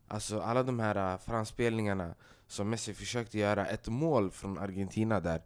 [0.08, 2.16] Alltså alla de här uh, framspelningarna
[2.48, 5.42] som Messi försökte göra, ett mål från Argentina där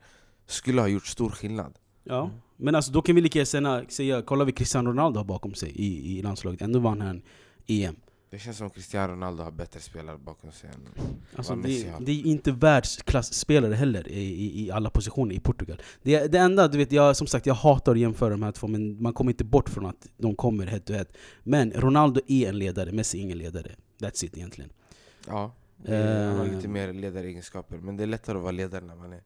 [0.45, 1.73] skulle ha gjort stor skillnad
[2.09, 2.29] Ja.
[2.57, 5.69] Men alltså, då kan vi lika gärna säga, kolla vad Cristiano Ronaldo har bakom sig
[5.75, 6.61] i, i landslaget.
[6.61, 7.21] Ändå vann han
[7.67, 7.95] EM.
[8.31, 11.03] Det känns som Cristiano Ronaldo har bättre spelare bakom sig än
[11.35, 11.99] Alltså, vad Messi det, har.
[11.99, 15.81] det är inte världsklasspelare heller i, i, i alla positioner i Portugal.
[16.03, 18.67] Det, det enda, du vet, jag, som sagt, jag hatar att jämföra de här två,
[18.67, 21.05] men man kommer inte bort från att de kommer head to head.
[21.43, 23.71] Men Ronaldo är en ledare, Messi är ingen ledare.
[23.99, 24.69] That's it egentligen.
[25.27, 25.55] Ja,
[25.87, 26.55] han har Eh.
[26.55, 29.21] lite mer ledaregenskaper Men det är lättare att vara ledare när man är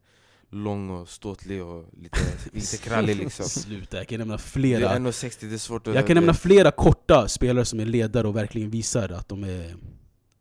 [0.54, 2.18] lång och ståtlig och lite,
[2.52, 4.90] lite krallig liksom Sluta, jag kan nämna Det flera.
[4.90, 5.94] är 1,60, det är svårt att...
[5.94, 9.76] Jag kan nämna flera korta spelare som är ledare och verkligen visar att de, är,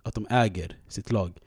[0.04, 1.38] att de äger sitt lag.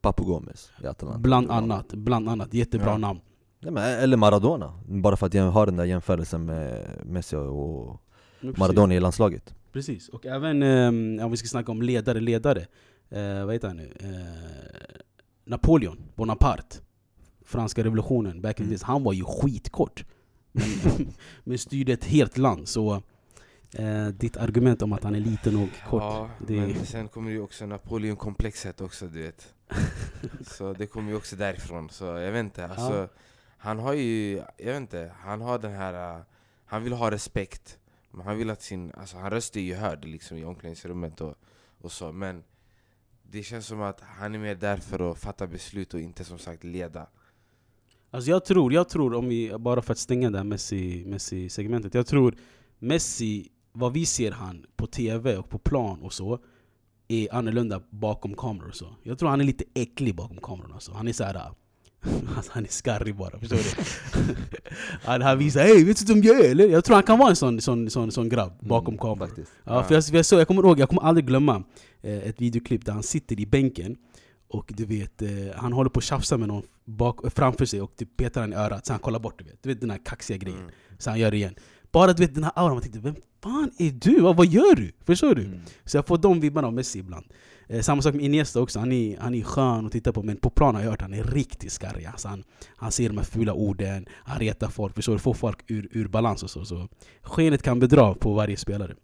[0.00, 2.54] Papu Gomez i Atalanta Bland annat, bland annat.
[2.54, 2.98] Jättebra Ja.
[2.98, 3.20] namn.
[3.60, 8.02] Nej, men, eller Maradona, bara för att jag har den där jämförelsen med Messi och.
[8.40, 12.66] Maradona i landslaget Precis, och även eh, om vi ska snacka om ledare, ledare.
[13.10, 13.92] Eh, vad heter han nu?
[14.00, 15.00] Eh,
[15.44, 16.76] Napoleon Bonaparte.
[17.46, 18.78] Franska revolutionen, back in Mm.
[18.82, 20.04] Han var ju skitkort.
[20.52, 20.64] Men,
[21.44, 22.68] men styrde ett helt land.
[22.68, 23.02] Så
[23.72, 26.02] eh, ditt argument om att han är liten och kort.
[26.02, 29.54] Ja, det- men sen kommer ju också Napoleon-komplexet också du vet
[30.46, 33.08] Så det kommer ju också därifrån, så jag vet inte alltså, Ja.
[33.58, 36.22] Han har ju, jag vet inte, han har den här uh,
[36.64, 37.78] Han vill ha respekt
[38.10, 41.34] men Han vill att sin, alltså han röst är ju hörd liksom i omklädningsrummet och,
[41.80, 42.44] och så Men
[43.22, 46.38] det känns som att han är mer där för att fatta beslut och inte som
[46.38, 47.06] sagt leda
[48.10, 51.94] Alltså jag tror, jag tror om vi, bara för att stänga det här Messi- Messi-segmentet.
[51.94, 52.34] jag tror
[52.78, 56.38] Messi, vad vi ser han på TV och på plan och så,
[57.08, 58.86] är annorlunda bakom kameror och så.
[59.02, 60.92] Jag tror han är lite äcklig bakom kameran alltså.
[60.92, 61.40] Han är såhär...
[62.36, 64.34] Alltså han är skarrig bara, förstår du?
[65.04, 67.30] han, han visar 'Hej, vet du vem jag är eller?' Jag tror han kan vara
[67.30, 69.28] en sån, sån, sån, sån grabb bakom Mm, kameran.
[69.28, 69.52] faktiskt.
[69.64, 71.62] Ja, för jag, för jag, såg, jag kommer ihåg, jag kommer aldrig glömma
[72.02, 73.96] eh, ett videoklipp där han sitter i bänken
[74.48, 77.96] och du vet, eh, han håller på att tjafsa med någon bak, framför sig och
[77.96, 79.62] typ petar han i örat så han kollar bort du vet.
[79.62, 80.60] Du vet den här kaxiga grejen.
[80.60, 80.70] Mm.
[80.98, 81.54] Så han gör det igen.
[81.92, 84.20] bara du vet den här auran, man tänkte vem fan är du?
[84.20, 84.92] Vad, vad gör du?
[85.04, 85.44] Förstår du?
[85.44, 85.60] Mm.
[85.84, 87.26] Så jag får de vibbarna av Messi ibland.
[87.68, 90.36] Eh, samma sak med Iniesta också, han är, han är skön att titta på men
[90.36, 92.06] på plan har jag hört att han är riktigt skarrig.
[92.06, 92.44] Alltså han,
[92.76, 95.18] han ser de här fula orden, han retar folk, förstår du?
[95.18, 96.64] Får folk ur, ur balans och så.
[96.64, 96.88] så.
[97.22, 98.94] Skenet kan bedra på varje spelare.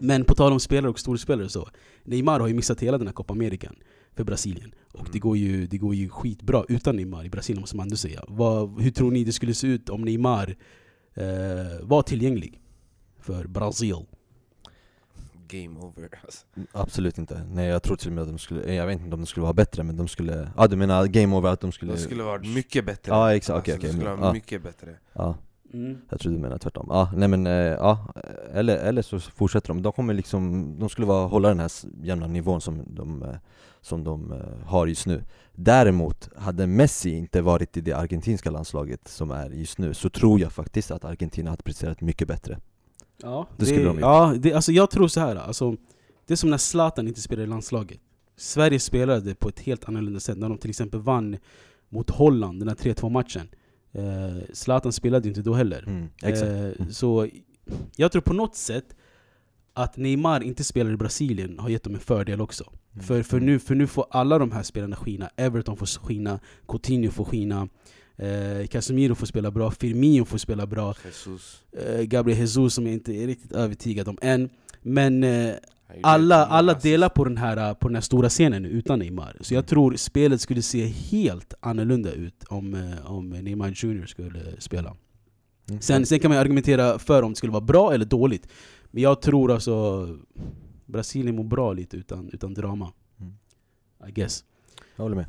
[0.00, 1.68] Men på tal om spelare och storspelare så,
[2.04, 3.76] Neymar har ju missat hela den här Copa American
[4.14, 4.74] för Brasilien.
[4.92, 5.12] Och Mm.
[5.12, 8.24] det går, ju, det går ju skitbra utan Neymar i Brasilien måste man ändå säga.
[8.28, 10.56] Vad, hur tror ni det skulle se ut om Neymar
[11.14, 11.24] eh,
[11.82, 12.60] var tillgänglig
[13.20, 13.96] för Brasil?
[15.48, 16.46] Game over alltså.
[16.72, 17.44] Absolut inte.
[17.50, 19.26] Nej jag tror till och med att de skulle, eh, jag vet inte om de
[19.26, 21.98] skulle vara bättre men de skulle, ja du menar game over att de skulle De
[21.98, 23.58] skulle varit mycket bättre Ja, exakt.
[23.58, 24.32] Okej, alltså, okej, De skulle men- vara ja.
[24.32, 25.36] mycket bättre Ja,
[25.72, 25.96] Mm.
[26.10, 26.86] jag tror du menar tvärtom.
[26.90, 28.14] Ja, nej men eh, ja,
[28.52, 29.82] eller, eller så fortsätter de.
[29.82, 31.70] De kommer liksom, de skulle vara, hålla den här
[32.02, 33.28] jämna nivån som de, eh,
[33.84, 35.24] som de eh, har just nu.
[35.52, 40.40] Däremot, hade Messi inte varit i det argentinska landslaget som är just nu så tror
[40.40, 42.58] jag faktiskt att Argentina hade presterat mycket bättre.
[43.22, 44.00] Ja, Det skulle de gjort.
[44.00, 45.36] ja det, alltså jag tror så här.
[45.36, 45.76] Alltså,
[46.26, 48.00] det är som när Zlatan inte spelade i landslaget.
[48.36, 50.38] Sverige spelade på ett helt annorlunda sätt.
[50.38, 51.36] När de till exempel vann
[51.88, 53.48] mot Holland, den här 3-2 matchen.
[53.92, 55.84] Eh, Zlatan spelade inte då heller.
[55.86, 56.80] Mm, exakt.
[56.80, 57.28] Eh, så
[57.96, 58.96] jag tror på något sätt
[59.72, 62.72] att Neymar inte spelar i Brasilien har gett dem en fördel också.
[62.94, 63.04] Mm.
[63.06, 65.30] För, för, nu, för nu får alla de här spelarna skina.
[65.36, 67.68] Everton får skina, Coutinho får skina,
[68.16, 70.94] eh, Casemiro får spela bra, Firmino får spela bra.
[71.04, 74.48] Jesus Eh, Gabriel Jesus som jag inte är riktigt övertygad om än.
[74.82, 75.54] Men eh,
[76.02, 79.36] alla, alla delar på den, här, på den här stora scenen nu utan Neymar.
[79.40, 79.66] Så jag Mm.
[79.68, 84.96] tror spelet skulle se helt annorlunda ut om, eh, om Neymar Jr skulle spela.
[85.80, 88.48] Sen, sen kan man argumentera för om det skulle vara bra eller dåligt.
[88.90, 90.08] Men jag tror alltså
[90.86, 92.92] Brasilien mår bra lite utan, utan drama.
[93.20, 93.32] Mm.
[94.08, 94.44] I guess.
[94.96, 95.26] Jag håller med.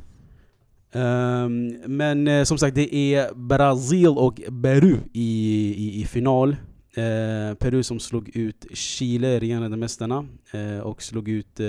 [0.91, 6.55] Ehm, men eh, som sagt, det är Brasil och Peru i, i, i final.
[6.93, 11.65] Eh, Peru som slog ut Chile, regerande mästarna, eh, och slog ut eh,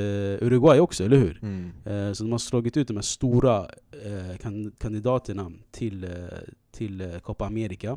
[0.47, 1.39] Uruguay också, eller hur?
[1.43, 1.73] Mm.
[1.85, 3.67] Eh, så de har slagit ut de här stora
[4.05, 6.07] eh, kan, kandidaterna till,
[6.71, 7.97] till Copa America.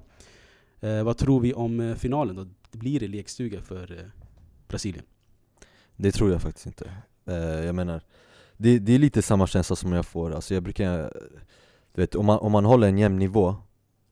[1.03, 2.47] Vad tror vi om finalen då?
[2.71, 4.11] Blir det lekstuga för
[4.67, 5.05] Brasilien?
[6.01, 6.91] Det tror jag faktiskt inte.
[7.25, 8.01] Eh, jag menar,
[8.57, 11.13] det, det är lite samma känsla som jag får, alltså jag brukar,
[11.93, 13.55] du vet, om man, om man håller en jämn nivå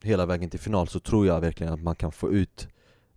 [0.03, 2.67] hela vägen till final så tror jag verkligen att man kan få ut,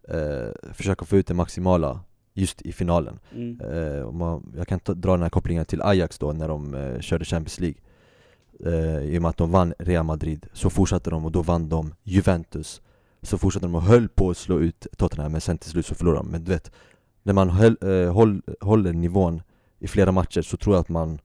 [0.09, 2.01] eh, försöka få ut det maximala
[2.35, 3.19] just i finalen.
[3.33, 3.61] Mm.
[3.61, 7.01] Eh, man, jag kan ta, dra den här kopplingen till Ajax då när de eh,
[7.01, 7.81] körde Champions League.
[8.65, 11.69] Eh, I och med att de vann Real Madrid, så fortsatte de och då vann
[11.69, 12.83] de Juventus.
[13.23, 15.95] Så fortsatte de och höll på att slå ut Tottenham men sen till slut så
[15.95, 16.31] förlorade de.
[16.31, 16.73] Men du vet,
[17.23, 19.43] när man höll, eh, håll, håller nivån
[19.79, 21.19] i flera matcher så tror jag att man,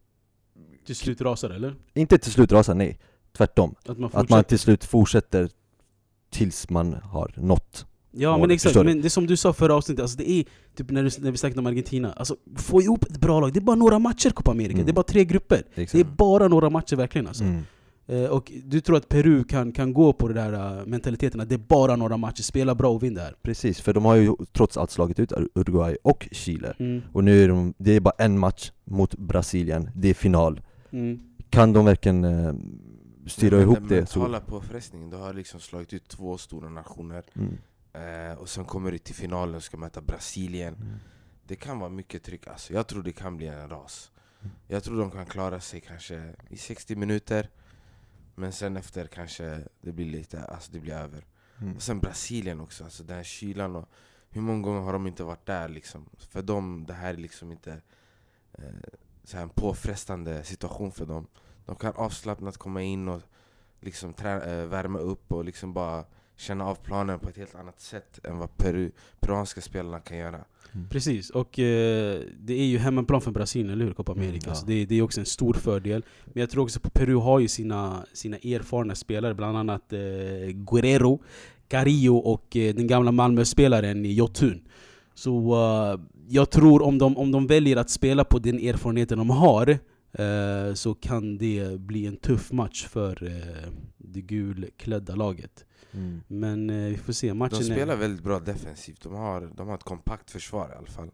[0.86, 1.76] Till slut rasar eller?
[1.94, 3.00] inte till slut rasar, nej.
[3.38, 3.76] Tvärtom.
[3.86, 5.50] Att man Att man till slut fortsätter
[6.30, 7.86] tills man har nått.
[8.18, 10.90] Ja mål, men exakt, men det som du sa förra avsnittet, alltså det är typ
[10.92, 13.62] när, du, när vi snackade om Argentina, alltså få ihop ett bra lag, det är
[13.62, 14.86] bara några matcher Copa America, Mm.
[14.86, 15.64] det är bara tre grupper.
[15.76, 17.44] Det är bara några matcher verkligen alltså.
[17.44, 17.62] Mm.
[18.08, 21.50] Eh, och du tror att Peru kan, kan gå på den där uh, mentaliteten att
[21.50, 23.36] det är bara några matcher, spela bra och vinn här?
[23.42, 26.76] Precis, för de har ju trots allt slagit ut Uruguay och Chile.
[26.80, 27.02] Mm.
[27.14, 30.62] Och nu är de, det är bara en match mot Brasilien, det är final.
[30.92, 31.20] Mm.
[31.50, 32.54] Kan de verkligen eh,
[33.28, 34.20] styra ihop den det så...
[34.20, 37.58] mentala påfrestningen, du har liksom slagit ut två stora nationer Mm.
[38.32, 40.96] eh, Och sen kommer du till finalen och ska möta Brasilien Mm.
[41.48, 44.12] Det kan vara mycket tryck alltså, jag tror det kan bli en ras
[44.68, 47.50] Jag tror de kan klara sig kanske i 60 minuter
[48.36, 51.26] Men sen efter kanske det blir lite, alltså det blir över
[51.62, 51.76] Mm.
[51.76, 53.90] Och sen Brasilien också, alltså den här kylan och
[54.30, 56.10] Hur många gånger har de inte varit där liksom?
[56.18, 57.82] För dem, det här är liksom inte
[58.54, 58.90] eh,
[59.24, 61.28] så här en påfrestande situation för dem
[61.66, 63.22] De kan avslappnat komma in och
[63.80, 66.06] liksom trä, eh, värma upp och liksom bara
[66.38, 70.40] känna av planen på ett helt annat sätt än vad Peru, peruanska spelarna kan göra
[70.90, 73.94] Precis, och eh, det är ju hemmaplan för Brasilien, eller hur?
[73.94, 74.50] Copa Mm, America.
[74.50, 74.56] ja.
[74.56, 76.06] Så det, det är också en stor fördel.
[76.26, 80.00] Men jag tror också att Peru har ju sina, sina erfarna spelare, bland annat eh,
[80.52, 81.22] Guerrero,
[81.68, 84.68] Carillo och eh, den gamla Malmö-spelaren Jotun.
[85.14, 89.30] Så eh, jag tror om de, om de väljer att spela på den erfarenheten de
[89.30, 89.70] har
[90.14, 95.66] eh, så kan det bli en tuff match för eh, det gulklädda laget.
[95.96, 96.22] Mm.
[96.28, 97.98] Men eh, vi får se, matchen De spelar är...
[97.98, 101.12] väldigt bra defensivt, de har, de har ett kompakt försvar i alla fall.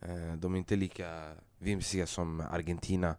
[0.00, 3.16] Eh, De är inte lika vimsiga som Argentina.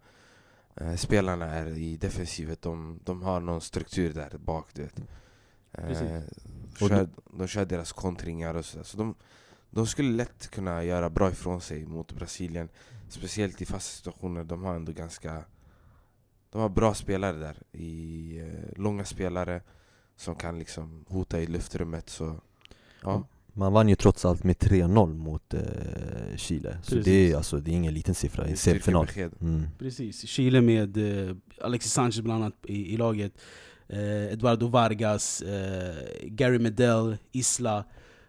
[0.75, 4.99] Eh, Spelarna är i defensivet, de, de har någon struktur där bak du vet.
[5.71, 6.21] Eh.
[6.81, 8.83] Och kör, De kör deras kontringar och sådär.
[8.83, 9.15] Så de,
[9.69, 12.69] de skulle lätt kunna göra bra ifrån sig mot Brasilien.
[13.09, 15.43] Speciellt i fasta situationer, de har ändå ganska
[16.49, 19.61] De har bra spelare där, i, eh, långa spelare
[20.17, 22.39] som kan liksom hota i luftrummet så
[23.03, 23.27] ja.
[23.53, 25.61] Man vann ju trots allt med 3-0 mot eh,
[26.35, 27.05] Chile, så Precis.
[27.05, 29.07] det är, alltså, det är ingen liten siffra i Det är semifinal.
[29.41, 29.67] Mm.
[29.79, 33.33] Precis, Chile med eh, Alexis Sanchez bland annat i, i laget
[33.87, 37.83] eh, Eduardo Vargas, eh, Gary Medell, Isla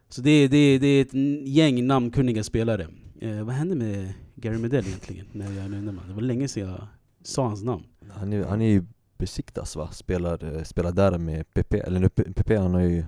[0.09, 1.15] Så det, det, det är ett
[1.49, 2.87] gäng namnkunniga spelare
[3.21, 5.27] eh, Vad hände med Gary Medell egentligen?
[5.33, 6.09] När jag nämnde man?
[6.09, 6.87] Det var länge sedan jag
[7.23, 8.85] sa hans namn Han, är, han är ju
[9.23, 9.89] Besiktas va?
[9.93, 13.05] Spelar, eh, spelar där med PP, eller nu, PP han har ju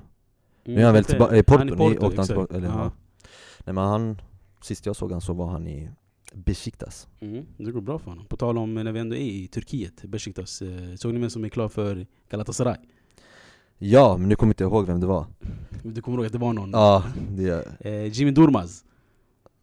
[0.65, 2.93] Nu är han väl tillbaka i Porto, Han är ni Porto, åkte han eller, ja.
[3.65, 4.21] Nej men han,
[4.63, 5.91] sist jag såg han så var han i
[6.35, 8.27] Besiktas Mm, det går bra för honom.
[8.27, 10.63] På tal om när vi ändå är i Turkiet, Besiktas.
[10.63, 12.77] Eh, såg ni vem som är klar för Galatasaray?
[13.79, 15.27] Ja, men nu kommer inte jag ihåg vem det var
[15.83, 16.71] Du kommer ihåg att det var någon?
[16.71, 18.85] Ja, det, Eh, Jimmy Durmaz.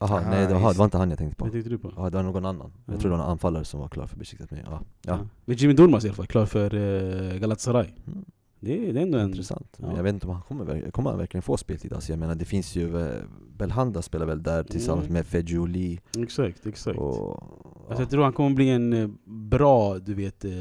[0.02, 1.70] Aha, Ah, nej det var, just det var inte han jag tänkte på Vad tänkte
[1.70, 1.94] du på?
[1.98, 2.72] Ja, det var någon annan.
[2.86, 3.00] Jag Ja.
[3.00, 5.20] tror det var en anfallare som var klar för Besiktas men ja, ja.
[5.46, 7.88] Men Jimmy Durmaz i alla fall, klar för eh, Galatasaray.
[8.08, 8.26] Mm.
[8.60, 9.28] Det, är- det är ändå en...
[9.30, 9.76] Intressant.
[9.80, 9.96] Men ja.
[9.96, 12.46] jag vet inte om han kommer, kommer han verkligen få speltid alltså, Jag menar det
[12.46, 13.22] finns ju, eh,
[13.58, 15.14] Belhanda spelar väl där tillsammans Mm.
[15.14, 17.00] med Fejouli Exakt, exakt.
[17.00, 17.44] och...
[17.88, 20.52] Alltså, jag tror han kommer bli en eh, bra, du vet, eh,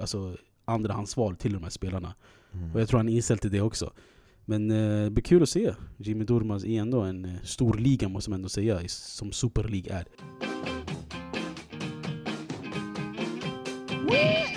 [0.00, 2.14] alltså andrahandsval till de här spelarna.
[2.52, 2.74] mm.
[2.74, 3.90] Och jag tror han är inställd till det också.
[4.48, 5.74] Men eh, det blir kul att se.
[5.96, 9.92] Jimmy Durmaz är ändå en eh, stor liga måste man ändå säga, som Super League
[9.92, 10.06] är.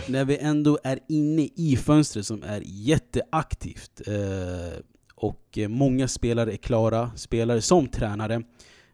[0.09, 4.79] När vi ändå är inne i fönstret som är jätteaktivt eh,
[5.15, 8.43] och eh, många spelare är klara, spelare som tränare.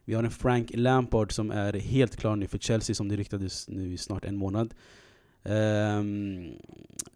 [0.04, 3.68] Vi har en Frank Lampard som är helt klar nu för Chelsea som det ryktades
[3.68, 4.74] nu i snart en månad.
[5.44, 6.52] Ehm,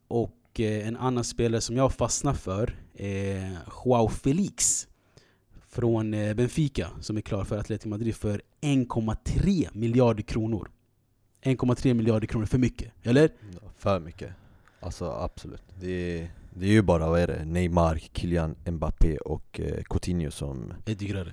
[0.08, 4.88] och eh, en annan spelare som jag fastnar för är Joao Felix
[5.68, 10.70] från eh, Benfica som är klar för Atletico Madrid för 1,3 miljarder kronor.
[11.42, 13.30] 1,3 miljarder kronor för mycket, eller?
[13.52, 14.30] Ja, För mycket.
[14.80, 15.62] Alltså absolut.
[15.80, 17.44] Det är, det är ju bara, vad är det?
[17.44, 20.72] Neymar, Kylian Mbappé och eh, Coutinho som...
[20.86, 21.32] Är dyrare.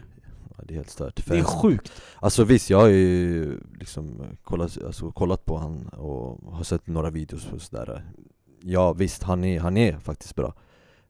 [0.58, 1.26] Ja, det är helt stört.
[1.28, 1.92] Det är sjukt!
[2.16, 7.10] Alltså visst, jag har ju liksom kollat, alltså, kollat på han och har sett några
[7.10, 8.04] videos och sådär
[8.62, 10.54] Ja visst, han är, han är faktiskt bra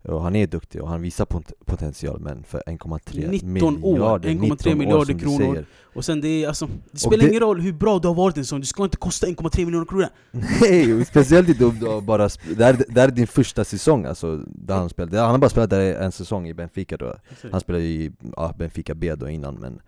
[0.03, 4.29] och han är duktig och han visar pot- potential men för 1,3 19 år, miljarder,
[4.29, 5.65] 1,3 19 år, miljarder du kronor.
[5.81, 8.37] Och sen det är alltså, det spelar det- ingen roll hur bra du har varit
[8.37, 10.07] en sån, det ska inte kosta 1,3 miljoner kronor!
[10.61, 14.37] Nej, speciellt inte om du bara det, här, det här är din första säsong alltså,
[14.47, 17.15] där han spelade, han har bara spelat där en säsong i Benfica då
[17.51, 19.81] Han spelade i ja, Benfica B då innan men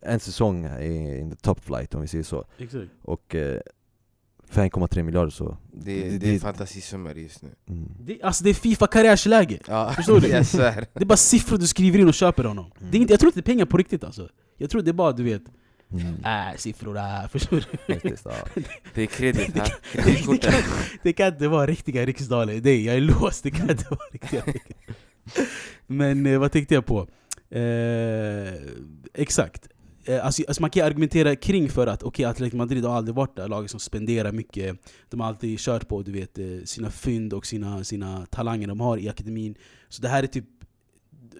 [0.00, 2.84] en säsong i in the top flight om vi säger så Exakt.
[3.02, 3.60] Och eh,
[4.50, 7.88] för 1,3 miljarder så Det, Det- det är det- fantasisummor just nu mm.
[8.00, 9.58] Det, alltså det är Fifa-karriärsläge!
[9.68, 10.28] ja, Förstår du?
[10.28, 12.64] Jag svär Det är bara siffror du skriver in och köper honom.
[12.80, 12.90] Mm.
[12.90, 14.28] Det är inte, jag tror inte det är pengar på riktigt alltså.
[14.58, 15.42] Jag tror det är bara du vet,
[15.92, 16.24] Mm.
[16.24, 17.94] äh, siffror, äh, förstår du?
[17.94, 18.62] Faktiskt, ja.
[18.94, 20.62] Det är kredit här, Det kreditkortet kan,
[21.02, 24.42] det kan inte vara riktiga riksdaler, det jag är låst, det kan inte vara riktiga
[25.86, 27.08] Men eh, vad tänkte jag på?
[27.50, 28.52] Eh,
[29.14, 29.68] exakt.
[30.06, 33.14] Eh, alltså, alltså man kan ju argumentera kring för att okej, Atletico Madrid har aldrig
[33.14, 34.78] varit det laget som spenderar mycket.
[35.08, 38.80] De har alltid kört på du vet, eh, sina fynd och sina, sina talanger de
[38.80, 39.54] har i akademin.
[39.88, 40.44] Så det här är typ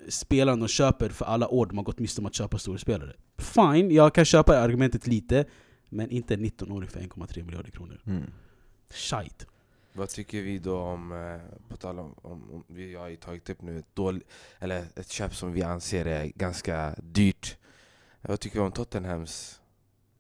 [0.09, 3.13] spelaren de köper för alla år de har gått miste om att köpa stora spelare.
[3.39, 5.45] Fine, jag kan köpa argumentet lite,
[5.89, 8.01] men inte en 19-åring för 1,3 miljarder kronor.
[8.07, 8.23] Mm.
[8.91, 9.47] Shite.
[9.93, 13.51] Vad tycker vi då om, eh, på tal om, om, om vi har ju tagit
[13.51, 14.23] upp nu ett, dål,
[14.59, 17.57] eller ett köp som vi anser är ganska dyrt
[18.21, 19.61] Vad tycker vi om Tottenhams,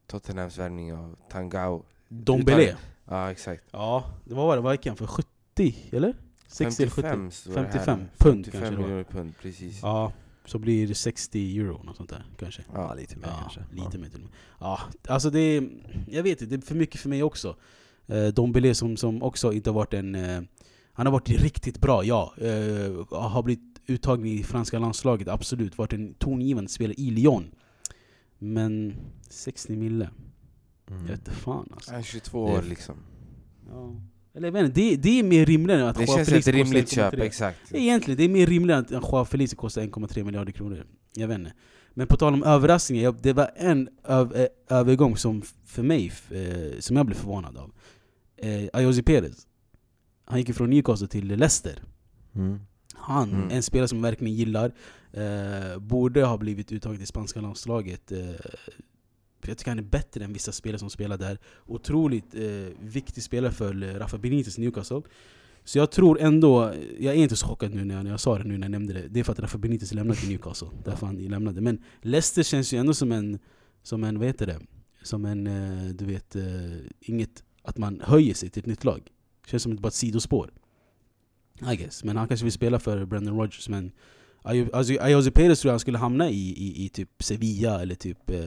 [0.06, 1.84] Tottenhams värvning av Tangao?
[2.08, 2.76] Dombele.
[3.08, 5.28] Ja exakt Ja, det var vad det var gick han för 70
[5.90, 6.14] eller?
[6.46, 7.02] 60 eller 70?
[7.02, 7.70] 55 står det här.
[7.70, 10.12] 55 pund 55 kanske miljoner pund, precis Ja,
[10.44, 12.62] så blir det 60 euro något sånt där kanske.
[12.74, 13.98] Ja, lite mer Ja, kanske lite ja.
[13.98, 14.30] mer till och med.
[14.60, 15.68] Ja, alltså det är,
[16.08, 17.56] jag vet inte, det är för mycket för mig också.
[18.06, 20.14] Eh, Dombele som, som också inte har varit en...
[20.14, 20.40] Eh,
[20.92, 22.34] han har varit riktigt bra, ja.
[22.36, 25.78] Eh, har blivit uttagen i franska landslaget, absolut.
[25.78, 27.54] Varit en tongivande spelare i Lyon.
[28.38, 28.94] Men
[29.28, 30.10] 60 mille,
[30.90, 31.02] Mm.
[31.02, 31.90] jag vet inte fan alltså.
[31.90, 32.94] Han är 22 Det är- år liksom
[33.70, 33.94] Ja.
[34.34, 36.46] Eller jag vet inte, det, det är mer rimligt än att Det Joao känns Felix
[36.48, 37.22] ett kostar rimligt köp, 1,3.
[37.26, 40.86] exakt Egentligen, det är mer rimligt att Joao Felix kostar 1,3 miljarder kronor.
[41.14, 41.52] Jag vet inte.
[41.94, 46.12] Men på tal om överraskningar, jag, det var en öv, eh, övergång som för mig,
[46.30, 47.72] eh, som jag blev förvånad av.
[48.36, 49.46] Eh, Ayozi Perez.
[50.24, 51.82] Han gick från Newcastle till Leicester.
[52.34, 52.60] Mm.
[52.94, 53.50] Han, Mm.
[53.50, 54.72] en spelare som jag verkligen gillar,
[55.16, 58.12] eh, borde ha blivit uttagen till spanska landslaget.
[58.12, 58.30] Eh,
[59.46, 61.38] jag tycker han är bättre än vissa spelare som spelar där.
[61.66, 62.42] Otroligt eh,
[62.80, 65.02] viktig spelare för eh, Rafa Benitez Newcastle.
[65.64, 68.38] Så jag tror ändå, jag är inte så chockad nu när jag, när jag sa
[68.38, 69.08] det nu när jag nämnde det.
[69.08, 70.68] Det är för att Rafa Benitez lämnade till Newcastle.
[70.84, 71.60] Därför han lämnade.
[71.60, 73.38] Men Leicester känns ju ändå som en,
[73.82, 74.60] som en vad heter det?
[75.02, 76.42] Som en, eh, du vet, eh,
[77.00, 79.08] inget att man höjer sig till ett nytt lag.
[79.46, 80.50] Känns som ett, bara ett sidospår.
[81.72, 82.04] I guess.
[82.04, 83.68] Men han kanske vill spela för Brendan Rodgers.
[83.68, 83.92] Men
[84.46, 88.40] Ayoze Perez tror jag skulle hamna i, i, i typ Sevilla eller typ eh,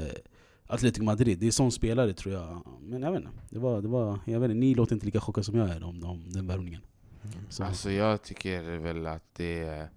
[0.67, 1.39] Atletico Madrid.
[1.39, 2.67] Det är sån spelare tror jag.
[2.81, 3.31] Men jag vet inte.
[3.49, 5.83] Det var, det var, jag vet inte ni låter inte lika chockade som jag är
[5.83, 6.81] om, om den värvningen.
[7.49, 9.89] Så, Alltså jag tycker väl att det är...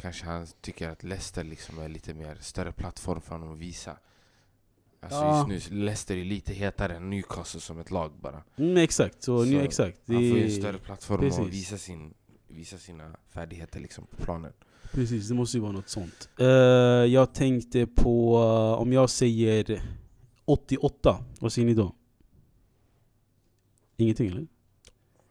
[0.00, 3.96] Kanske han tycker att Leicester liksom är lite mer större plattform för honom att visa.
[5.00, 5.52] Alltså Ja.
[5.52, 8.42] just nu, Leicester är lite hetare än Newcastle som ett lag bara.
[8.56, 9.98] mm, exakt, så, Så exakt.
[10.06, 11.40] Han får ju en större plattform precis.
[11.40, 12.14] att visa, sin,
[12.48, 14.52] visa sina färdigheter liksom på planen.
[14.92, 16.28] Precis, det måste ju vara något sånt.
[16.38, 19.82] Eh, jag tänkte på, eh, om jag säger
[20.44, 21.94] 88, vad säger ni då?
[23.96, 24.46] Ingenting eller?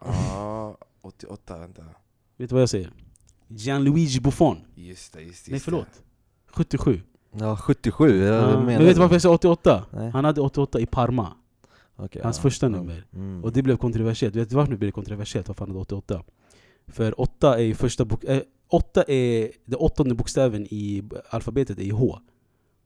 [0.05, 1.83] Ja, 88, vänta.
[2.37, 2.91] Vet du vad jag säger?
[3.47, 4.57] Gianluigi Buffon.
[4.75, 5.51] Just det, just det.
[5.51, 6.03] Nej förlåt.
[6.47, 7.01] 77.
[7.31, 9.85] Ja, 77, jag Ja, menar men vet du varför jag säger 88?
[9.91, 10.09] Nej.
[10.11, 11.33] Han hade 88 i Parma.
[11.95, 12.41] Okej, Hans ja.
[12.41, 13.03] första nummer.
[13.13, 13.43] Mm.
[13.43, 14.35] Och det blev kontroversiellt.
[14.35, 15.47] Vet du varför det blev kontroversiellt?
[15.47, 16.23] Varför han hade 88?
[16.87, 18.23] För 8 är ju första bok...
[18.23, 19.51] Eh, 8 är...
[19.65, 22.19] Den åttonde bokstäven i alfabetet är H.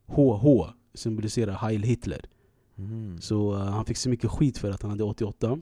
[0.08, 2.26] H, H symboliserar Heil Hitler.
[2.78, 3.22] Mm.
[3.22, 5.60] Så eh, han fick så mycket skit för att han hade 88.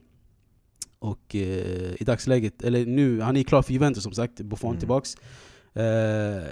[0.99, 4.79] Och eh, i dagsläget, eller nu, han är klar för Juventus som sagt, Buffon Mm.
[4.79, 5.17] tillbaks.
[5.73, 6.43] Eh,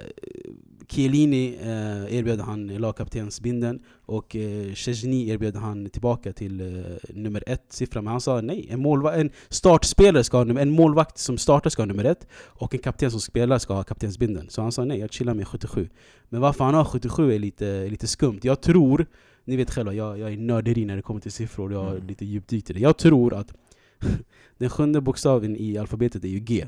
[0.89, 7.65] Chiellini eh, erbjöd han lagkaptensbindeln och eh, Szczesny erbjöd han tillbaka till eh, nummer ett
[7.69, 8.01] siffra.
[8.01, 11.69] Men han sa nej, en, målva- en startspelare ska ha nummer, en målvakt som startar
[11.69, 14.49] ska ha nummer ett och en kapten som spelar ska ha kaptensbindeln.
[14.49, 15.89] Så han sa nej, jag chillar med 77.
[16.30, 18.39] Men varför han har 77 är lite, lite skumt.
[18.43, 19.06] Jag tror,
[19.45, 22.08] ni vet själva, jag, jag är nörderi när det kommer till siffror, jag har Mm.
[22.08, 22.80] lite djupdykt i det.
[22.80, 23.53] Jag tror att
[24.58, 26.65] den sjunde bokstaven i alfabetet är ju G.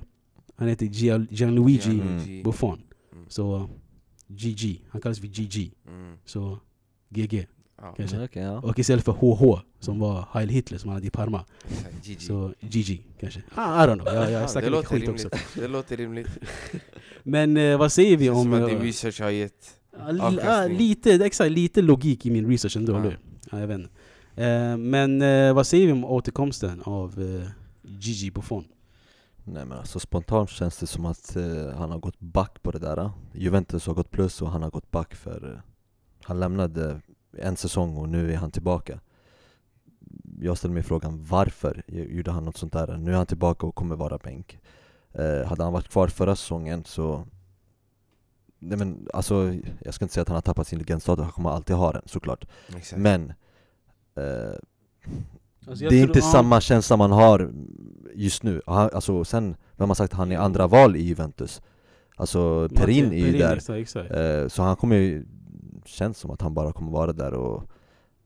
[0.60, 2.44] Han heter Gian- Gianluigi Gianluigi.
[2.44, 2.82] Buffon.
[3.14, 3.26] Mm.
[3.30, 3.70] Så
[4.28, 5.72] GG, han kallas för GG.
[5.88, 6.18] Mm.
[6.26, 6.60] Så
[7.10, 7.48] GG
[7.82, 8.24] Ja, kanske.
[8.24, 8.60] Okej, ja.
[8.60, 11.46] Och istället för HH som var Heil Hitler som han hade i Parma.
[12.04, 12.22] GG.
[12.22, 13.42] Så GG kanske.
[13.56, 15.30] Ah, I don't know, jag, jag Ja, snackar låter skit också.
[15.56, 16.28] Det låter rimligt.
[17.24, 18.44] Men eh, vad säger vi om...
[18.44, 19.76] som att din eh, research har gett...
[20.44, 23.00] Ja, lite, exakt, lite logik i min research ändå, Ja.
[23.00, 23.20] eller
[23.52, 23.92] ja, jag vet inte.
[24.44, 27.50] Eh, Men eh, vad säger vi om återkomsten av eh,
[27.82, 28.66] Gigi Buffon?
[29.44, 32.80] Nej men alltså spontant känns det som att eh, han har gått back på det
[32.80, 35.60] där Juventus har gått plus och han har gått back för eh,
[36.24, 37.02] Han lämnade
[37.38, 39.00] en säsong och nu är han tillbaka
[40.42, 42.98] Jag ställer mig frågan varför gjorde han något sånt där?
[42.98, 44.60] Nu är han tillbaka och kommer vara bänk
[45.12, 47.28] eh, Hade han varit kvar förra säsongen så
[48.62, 51.50] Nej men alltså, jag ska inte säga att han har tappat sin legendstatus, han kommer
[51.50, 53.02] alltid ha den såklart Exakt.
[53.02, 53.34] Men
[54.16, 54.56] eh,
[55.70, 56.26] Alltså, det är inte ja.
[56.32, 57.52] samma känsla man har
[58.16, 58.62] just nu.
[58.66, 61.62] Han, alltså, sen, vem har sagt att han är andra val i Juventus?
[62.16, 64.12] Alltså Perin är ju Perin, där, Exakt, exakt.
[64.12, 65.26] eh, så han kommer ju,
[65.86, 67.64] känns som att han bara kommer vara där och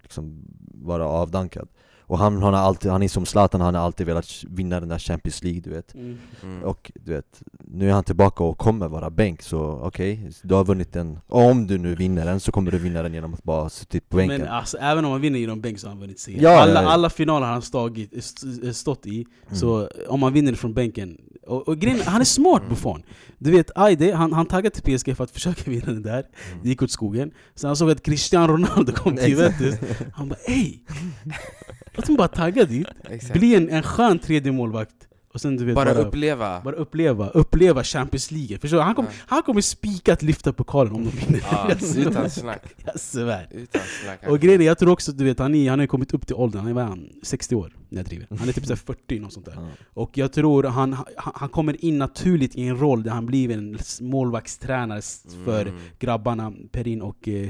[0.01, 1.67] liksom vara avdankad.
[2.07, 4.89] Och han, han, har alltid, han är som Zlatan, han har alltid velat vinna den
[4.89, 5.93] där Champions League du vet.
[5.95, 6.17] Mm.
[6.43, 6.63] Mm.
[6.63, 10.65] Och du vet, nu är han tillbaka och kommer vara bänk, så okej, du har
[10.65, 11.19] vunnit den.
[11.27, 14.17] Om du nu vinner den så kommer du vinna den genom att bara sitta på
[14.17, 14.39] bänken.
[14.41, 16.43] Men alltså, även om man vinner genom bänk så har han vunnit serien.
[16.43, 16.89] Ja, alla, ja, ja.
[16.89, 19.55] alla finaler han har stagit, st- stått i, Mm.
[19.59, 23.03] så om man vinner från bänken och, och grejen, han är smart Buffon!
[23.37, 26.25] Du vet, Aide, han, han taggade till PSG för att försöka vinna den där,
[26.63, 29.29] det gick åt skogen Sen han såg att Cristiano Ronaldo kom till.
[29.29, 29.75] Juventus,
[30.13, 30.79] han bara ey!
[31.93, 32.87] Låt mig bara tagga dit,
[33.33, 34.95] bli en, en skön tredje målvakt
[35.33, 36.61] och sen du vet Bara, bara, uppleva.
[36.63, 38.83] bara uppleva, uppleva Champions League Förstår du?
[38.83, 39.11] Han, kom, Ja.
[39.27, 42.63] han kommer spikat lyfta pokalen om de vinner Ja, utan snack.
[42.85, 44.19] jag svär Utan snack.
[44.31, 46.35] och grejen är, jag tror också du vet, han, är, han har kommit upp till
[46.35, 47.09] åldern, han är vad han?
[47.23, 47.73] 60 år?
[47.89, 48.27] när jag driver.
[48.39, 49.53] Han är typ så här 40, något sånt där.
[49.55, 49.67] Ja.
[49.93, 53.51] Och jag tror han, han, han kommer in naturligt i en roll där han blir
[53.51, 55.01] en målvaktstränare
[55.45, 55.79] för Mm.
[55.99, 57.49] grabbarna Perin och eh.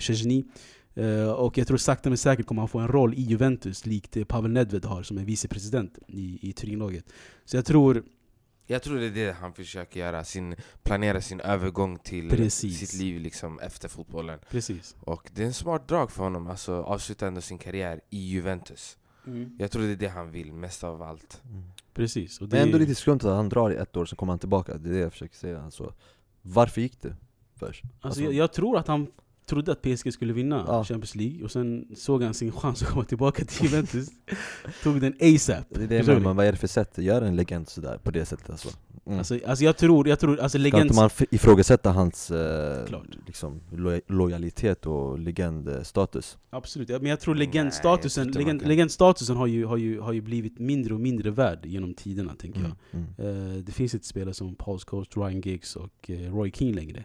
[0.96, 4.18] Eh, och jag tror sakta men säkert kommer han få en roll i Juventus likt
[4.18, 7.06] eh, Pavel Nedved har som är vicepresident i, i Turinlaget.
[7.46, 8.04] Så jag tror,
[8.68, 12.80] Jag tror det är det han försöker göra, sin, planera sin övergång till Precis.
[12.80, 14.40] sitt liv liksom efter fotbollen.
[14.50, 14.96] precis.
[15.00, 18.98] Och det är en smart drag för honom, alltså avsluta ändå sin karriär i Juventus.
[19.60, 21.42] Jag tror det är det han vill, mest av allt.
[21.50, 21.64] Mm.
[21.94, 22.42] Precis.
[22.42, 24.40] Och Det är ändå lite skumt att han drar i ett år, sen kommer han
[24.40, 25.94] tillbaka, det är det jag försöker säga alltså,
[26.42, 27.16] Varför gick det
[27.56, 27.84] först?
[28.02, 29.08] Alltså, jag, jag tror att han
[29.46, 30.84] trodde att PSG skulle vinna Ja.
[30.84, 34.10] Champions League och sen såg han sin chans att komma tillbaka till Juventus.
[34.84, 35.66] Tog den ASAP.
[35.70, 37.98] Det är det jag menar, vad är det för sätt att göra en legend sådär,
[38.04, 38.70] på det sättet alltså?
[39.06, 39.18] Mm.
[39.18, 40.84] Alltså, alltså jag tror, jag tror, alltså Ska legend...
[40.84, 42.86] inte man ifrågasätta hans eh,
[43.28, 46.38] liksom, lo- lojalitet och legendstatus?
[46.50, 50.00] Absolut, ja, men jag tror Nej, legendstatusen, jag man legend, legendstatusen har, ju, har, ju,
[50.00, 52.72] har ju blivit mindre och mindre värd genom tiderna tänker jag.
[52.92, 53.06] Mm.
[53.18, 53.52] Mm.
[53.58, 57.04] Eh, det finns inte spelare som Paul Scholes, Ryan Giggs och eh, Roy Keane längre.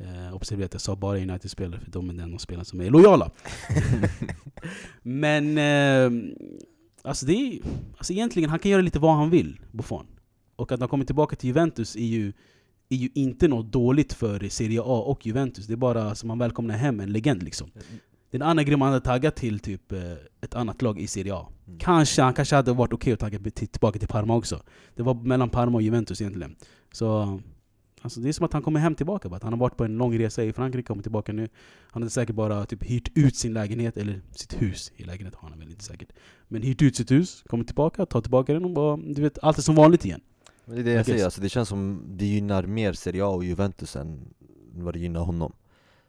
[0.00, 2.90] Uh, observera att jag sa bara United-spelare, för de är den av spelarna som är
[2.90, 3.30] lojala.
[5.02, 6.34] Men eh,
[7.02, 7.60] alltså det är,
[7.96, 10.06] alltså egentligen, han kan göra lite vad han vill, Buffon.
[10.56, 12.32] Och att han kommer tillbaka till Juventus är ju
[12.92, 15.66] är ju inte något dåligt för Serie A och Juventus.
[15.66, 17.70] Det är bara som man välkomnar hem en legend liksom.
[18.30, 20.00] Det är en annan grej man hade taggat till typ eh,
[20.40, 21.48] ett annat lag i Serie A.
[21.66, 21.78] Mm.
[21.78, 24.62] Kanske, han kanske hade varit okej att tagga till- tillbaka till Parma också.
[24.94, 26.56] Det var mellan Parma och Juventus egentligen.
[26.92, 27.40] Så
[28.02, 29.28] alltså det är som att han kommer hem tillbaka.
[29.28, 29.40] Bara.
[29.42, 31.48] Han har varit på en lång resa i Frankrike, kommer tillbaka nu.
[31.90, 34.92] Han hade säkert bara typ hyrt ut sin lägenhet, eller sitt hus.
[34.96, 36.08] I lägenhet har han väl inte säkert.
[36.48, 39.58] Men hyrt ut sitt hus, kommer tillbaka, tar tillbaka den och bara, du vet, allt
[39.58, 40.20] är som vanligt igen.
[40.64, 41.06] Men det är det jag guess.
[41.06, 44.34] säger, alltså det känns som det gynnar mer Serie A och Juventus än
[44.74, 45.52] vad det gynnar honom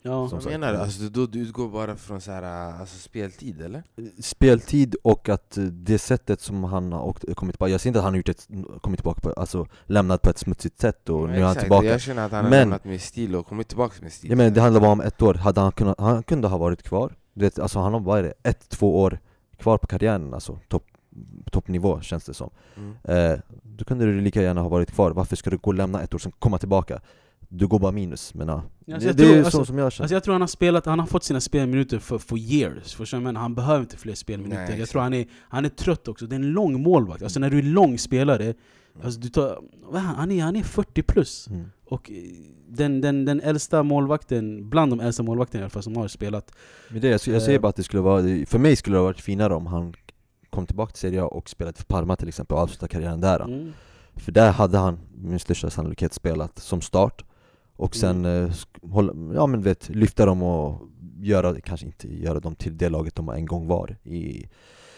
[0.03, 0.29] Ja.
[0.29, 0.79] Som Vad menar du?
[0.79, 2.43] Alltså, du, du utgår bara från så här,
[2.79, 3.83] alltså, speltid eller?
[4.19, 7.99] Speltid och att eh, det sättet som han har åkt, kommit tillbaka, jag ser inte
[7.99, 8.47] att han har gjort ett,
[8.81, 12.01] kommit tillbaka på, alltså lämnat på ett smutsigt sätt och nu är han tillbaka Jag
[12.01, 14.49] känner att han har Men- lämnat med stil och kommit tillbaka med stil Jag menar
[14.51, 17.45] det handlar bara om ett år, hade han kunnat, han kunde ha varit kvar du
[17.45, 19.19] vet, alltså han har, det, ett, två år
[19.57, 20.83] kvar på karriären alltså, topp
[21.51, 22.93] toppnivå känns det som Mm.
[23.33, 26.01] eh, Då kunde du lika gärna ha varit kvar, varför ska du gå och lämna
[26.01, 27.01] ett år, sen komma tillbaka?
[27.53, 28.53] Du går bara minus men ja.
[28.53, 30.41] Alltså det, jag det tror- är så alltså- som jag känner Alltså jag tror han
[30.41, 33.23] har spelat, han har fått sina spelminuter för, for years, förstår du?
[33.23, 34.57] men han behöver inte fler spelminuter.
[34.57, 34.91] Nej, jag exakt.
[34.91, 37.23] tror han är, han är trött också, det är en lång målvakt.
[37.23, 38.53] Alltså när du är lång spelare,
[39.03, 39.59] alltså du tar,
[39.93, 40.31] han?
[40.31, 41.47] Är, han är 40 plus.
[41.47, 41.65] mm.
[41.85, 42.15] Och eh,
[42.69, 46.51] den, den, den äldsta målvakten, bland de äldsta målvakterna i alla fall som har spelat.
[46.89, 49.05] Men det, jag, jag säger bara att det skulle vara, för mig skulle det ha
[49.05, 49.93] varit finare om han
[50.49, 53.39] kom tillbaka till Serie A och spelade för Parma till exempel och avslutade karriären där
[53.39, 53.73] Mm.
[54.15, 57.23] För där hade han med största sannolikhet spelat som start
[57.81, 58.45] Och sen Mm.
[58.45, 62.89] eh, hålla, ja men vet, lyfta dem och göra, kanske inte göra dem till det
[62.89, 64.45] laget de en gång var i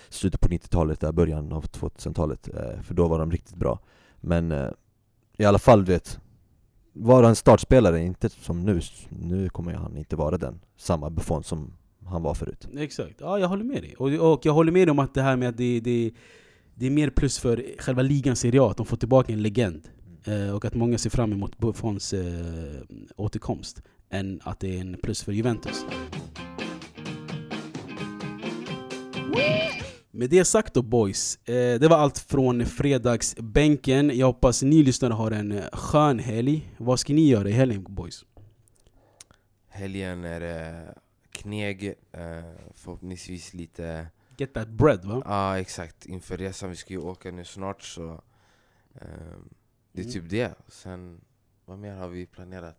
[0.10, 3.80] slutet på 90-talet, där början av 2000-talet eh, För då var de riktigt bra
[4.22, 4.70] Men eh,
[5.38, 6.20] i alla fall vet
[6.94, 11.74] vara en startspelare, inte som nu, nu kommer han inte vara den samma Buffon som
[12.06, 13.96] han var förut Exakt, ja jag håller med dig.
[13.98, 16.12] Och, och jag håller med dig om att det här med att det, det,
[16.76, 19.90] det är mer plus för själva ligan Serie A, att de får tillbaka en legend.
[20.26, 22.82] Eh, och att många ser fram emot Buffons eh,
[23.16, 23.82] återkomst.
[24.10, 25.86] Än att det är en plus för Juventus.
[30.12, 34.18] Med det sagt då boys, eh, det var allt från fredagsbänken.
[34.18, 36.74] Jag hoppas ni lyssnare har en skön helg.
[36.78, 38.26] Vad ska ni göra i helgen boys?
[39.70, 40.96] Helgen är det
[41.32, 41.94] kneg,
[42.74, 44.08] förhoppningsvis lite
[44.38, 45.22] Get that bread va?
[45.26, 48.22] Ja exakt, inför resan, vi ska ju åka nu snart så
[49.02, 49.50] ehm,
[49.94, 50.14] Det är Mm.
[50.14, 51.22] typ det, sen
[51.66, 52.78] vad mer har vi planerat?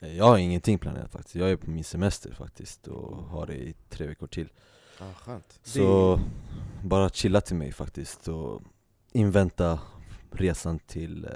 [0.00, 3.54] Eh, Jag har ingenting planerat faktiskt, jag är på min semester faktiskt och har det
[3.56, 4.48] i tre veckor till
[4.98, 6.20] Ja skönt Så
[6.84, 8.62] bara chilla till mig faktiskt och
[9.12, 9.80] invänta
[10.30, 11.30] resan till, eh,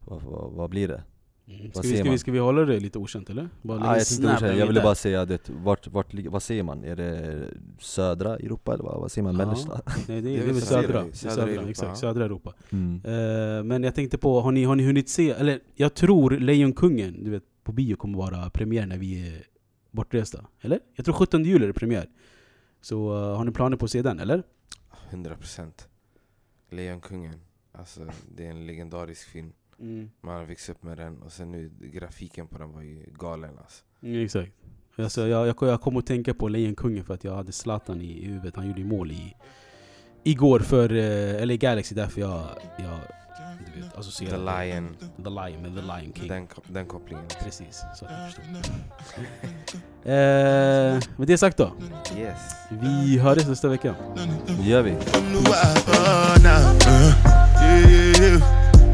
[0.00, 1.02] vad, vad, vad blir det?
[1.58, 1.72] Mm.
[1.72, 3.48] Ska, vi, ska, vi, ska vi hålla det lite okänt eller?
[3.62, 6.84] Bara Ah, jag, här jag ville bara säga det, vart, vart, vad säger man?
[6.84, 7.44] Är det
[7.78, 9.34] södra Europa eller vad, vad säger man?
[9.38, 9.46] Ja.
[9.46, 9.80] Mellersta?
[10.08, 12.54] Nej, det, är- Det är södra- södra, södra Europa, exakt, södra Europa.
[12.70, 12.94] Mm.
[13.04, 17.24] Eh, men jag tänkte på, har ni, har ni hunnit se, eller jag tror Lejonkungen,
[17.24, 19.42] du vet, på bio kommer vara premiär när vi är
[19.90, 20.46] bortresta.
[20.60, 20.80] Eller?
[20.94, 22.06] Jag tror 17 juli är det premiär.
[22.80, 24.42] Så eh, har ni planer på att se den, eller?
[25.10, 25.70] 100%
[26.70, 27.34] Lejonkungen,
[27.72, 28.00] alltså
[28.36, 29.52] det är en legendarisk film
[30.20, 33.58] Man har växt upp med den och sen nu, grafiken på den var ju galen
[33.58, 33.84] alltså.
[34.02, 34.52] Mm, exakt.
[34.96, 38.24] Alltså, jag, jag, jag kom att tänka på Lejonkungen för att jag hade Zlatan i
[38.26, 39.36] huvudet, han gjorde ju mål i
[40.24, 42.46] Igår för, eh, eller i Galaxy, därför jag,
[42.78, 42.98] jag
[43.74, 47.82] du vet, The associerar Lion, The Lion med The Lion King den, den kopplingen Precis,
[47.96, 48.62] så att ni
[49.04, 49.24] förstår.
[50.10, 51.72] eh, med det sagt då,
[52.16, 53.94] Yes vi hörs nästa vecka.
[54.46, 54.96] Det gör vi.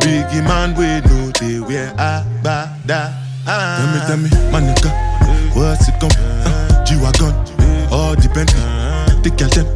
[0.00, 3.12] Biggie man, we know they wear a ba da.
[3.44, 4.90] Tell me, tell me, my nigga,
[5.54, 7.34] what's it gon' uh, G-Wagon,
[7.92, 8.48] all depend.
[9.22, 9.66] The girl them,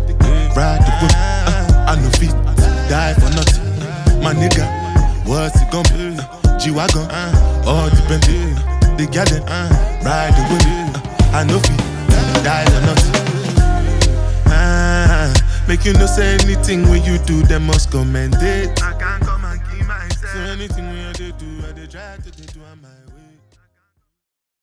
[0.57, 1.13] ride the whip.
[1.13, 2.33] Uh, I no fit,
[2.89, 3.65] die for nothing.
[4.23, 4.67] My nigga,
[5.27, 6.17] what's it gon' be?
[6.19, 7.09] Uh, G-Wagon,
[7.67, 8.25] all depend.
[8.99, 9.45] The girl them,
[10.05, 10.65] ride the whip.
[10.65, 11.79] Uh, I no fit,
[12.43, 13.15] die for nothing.
[14.47, 15.33] Ah,
[15.69, 18.83] make you no say anything when you do, them must commend it.
[18.83, 19.38] I can't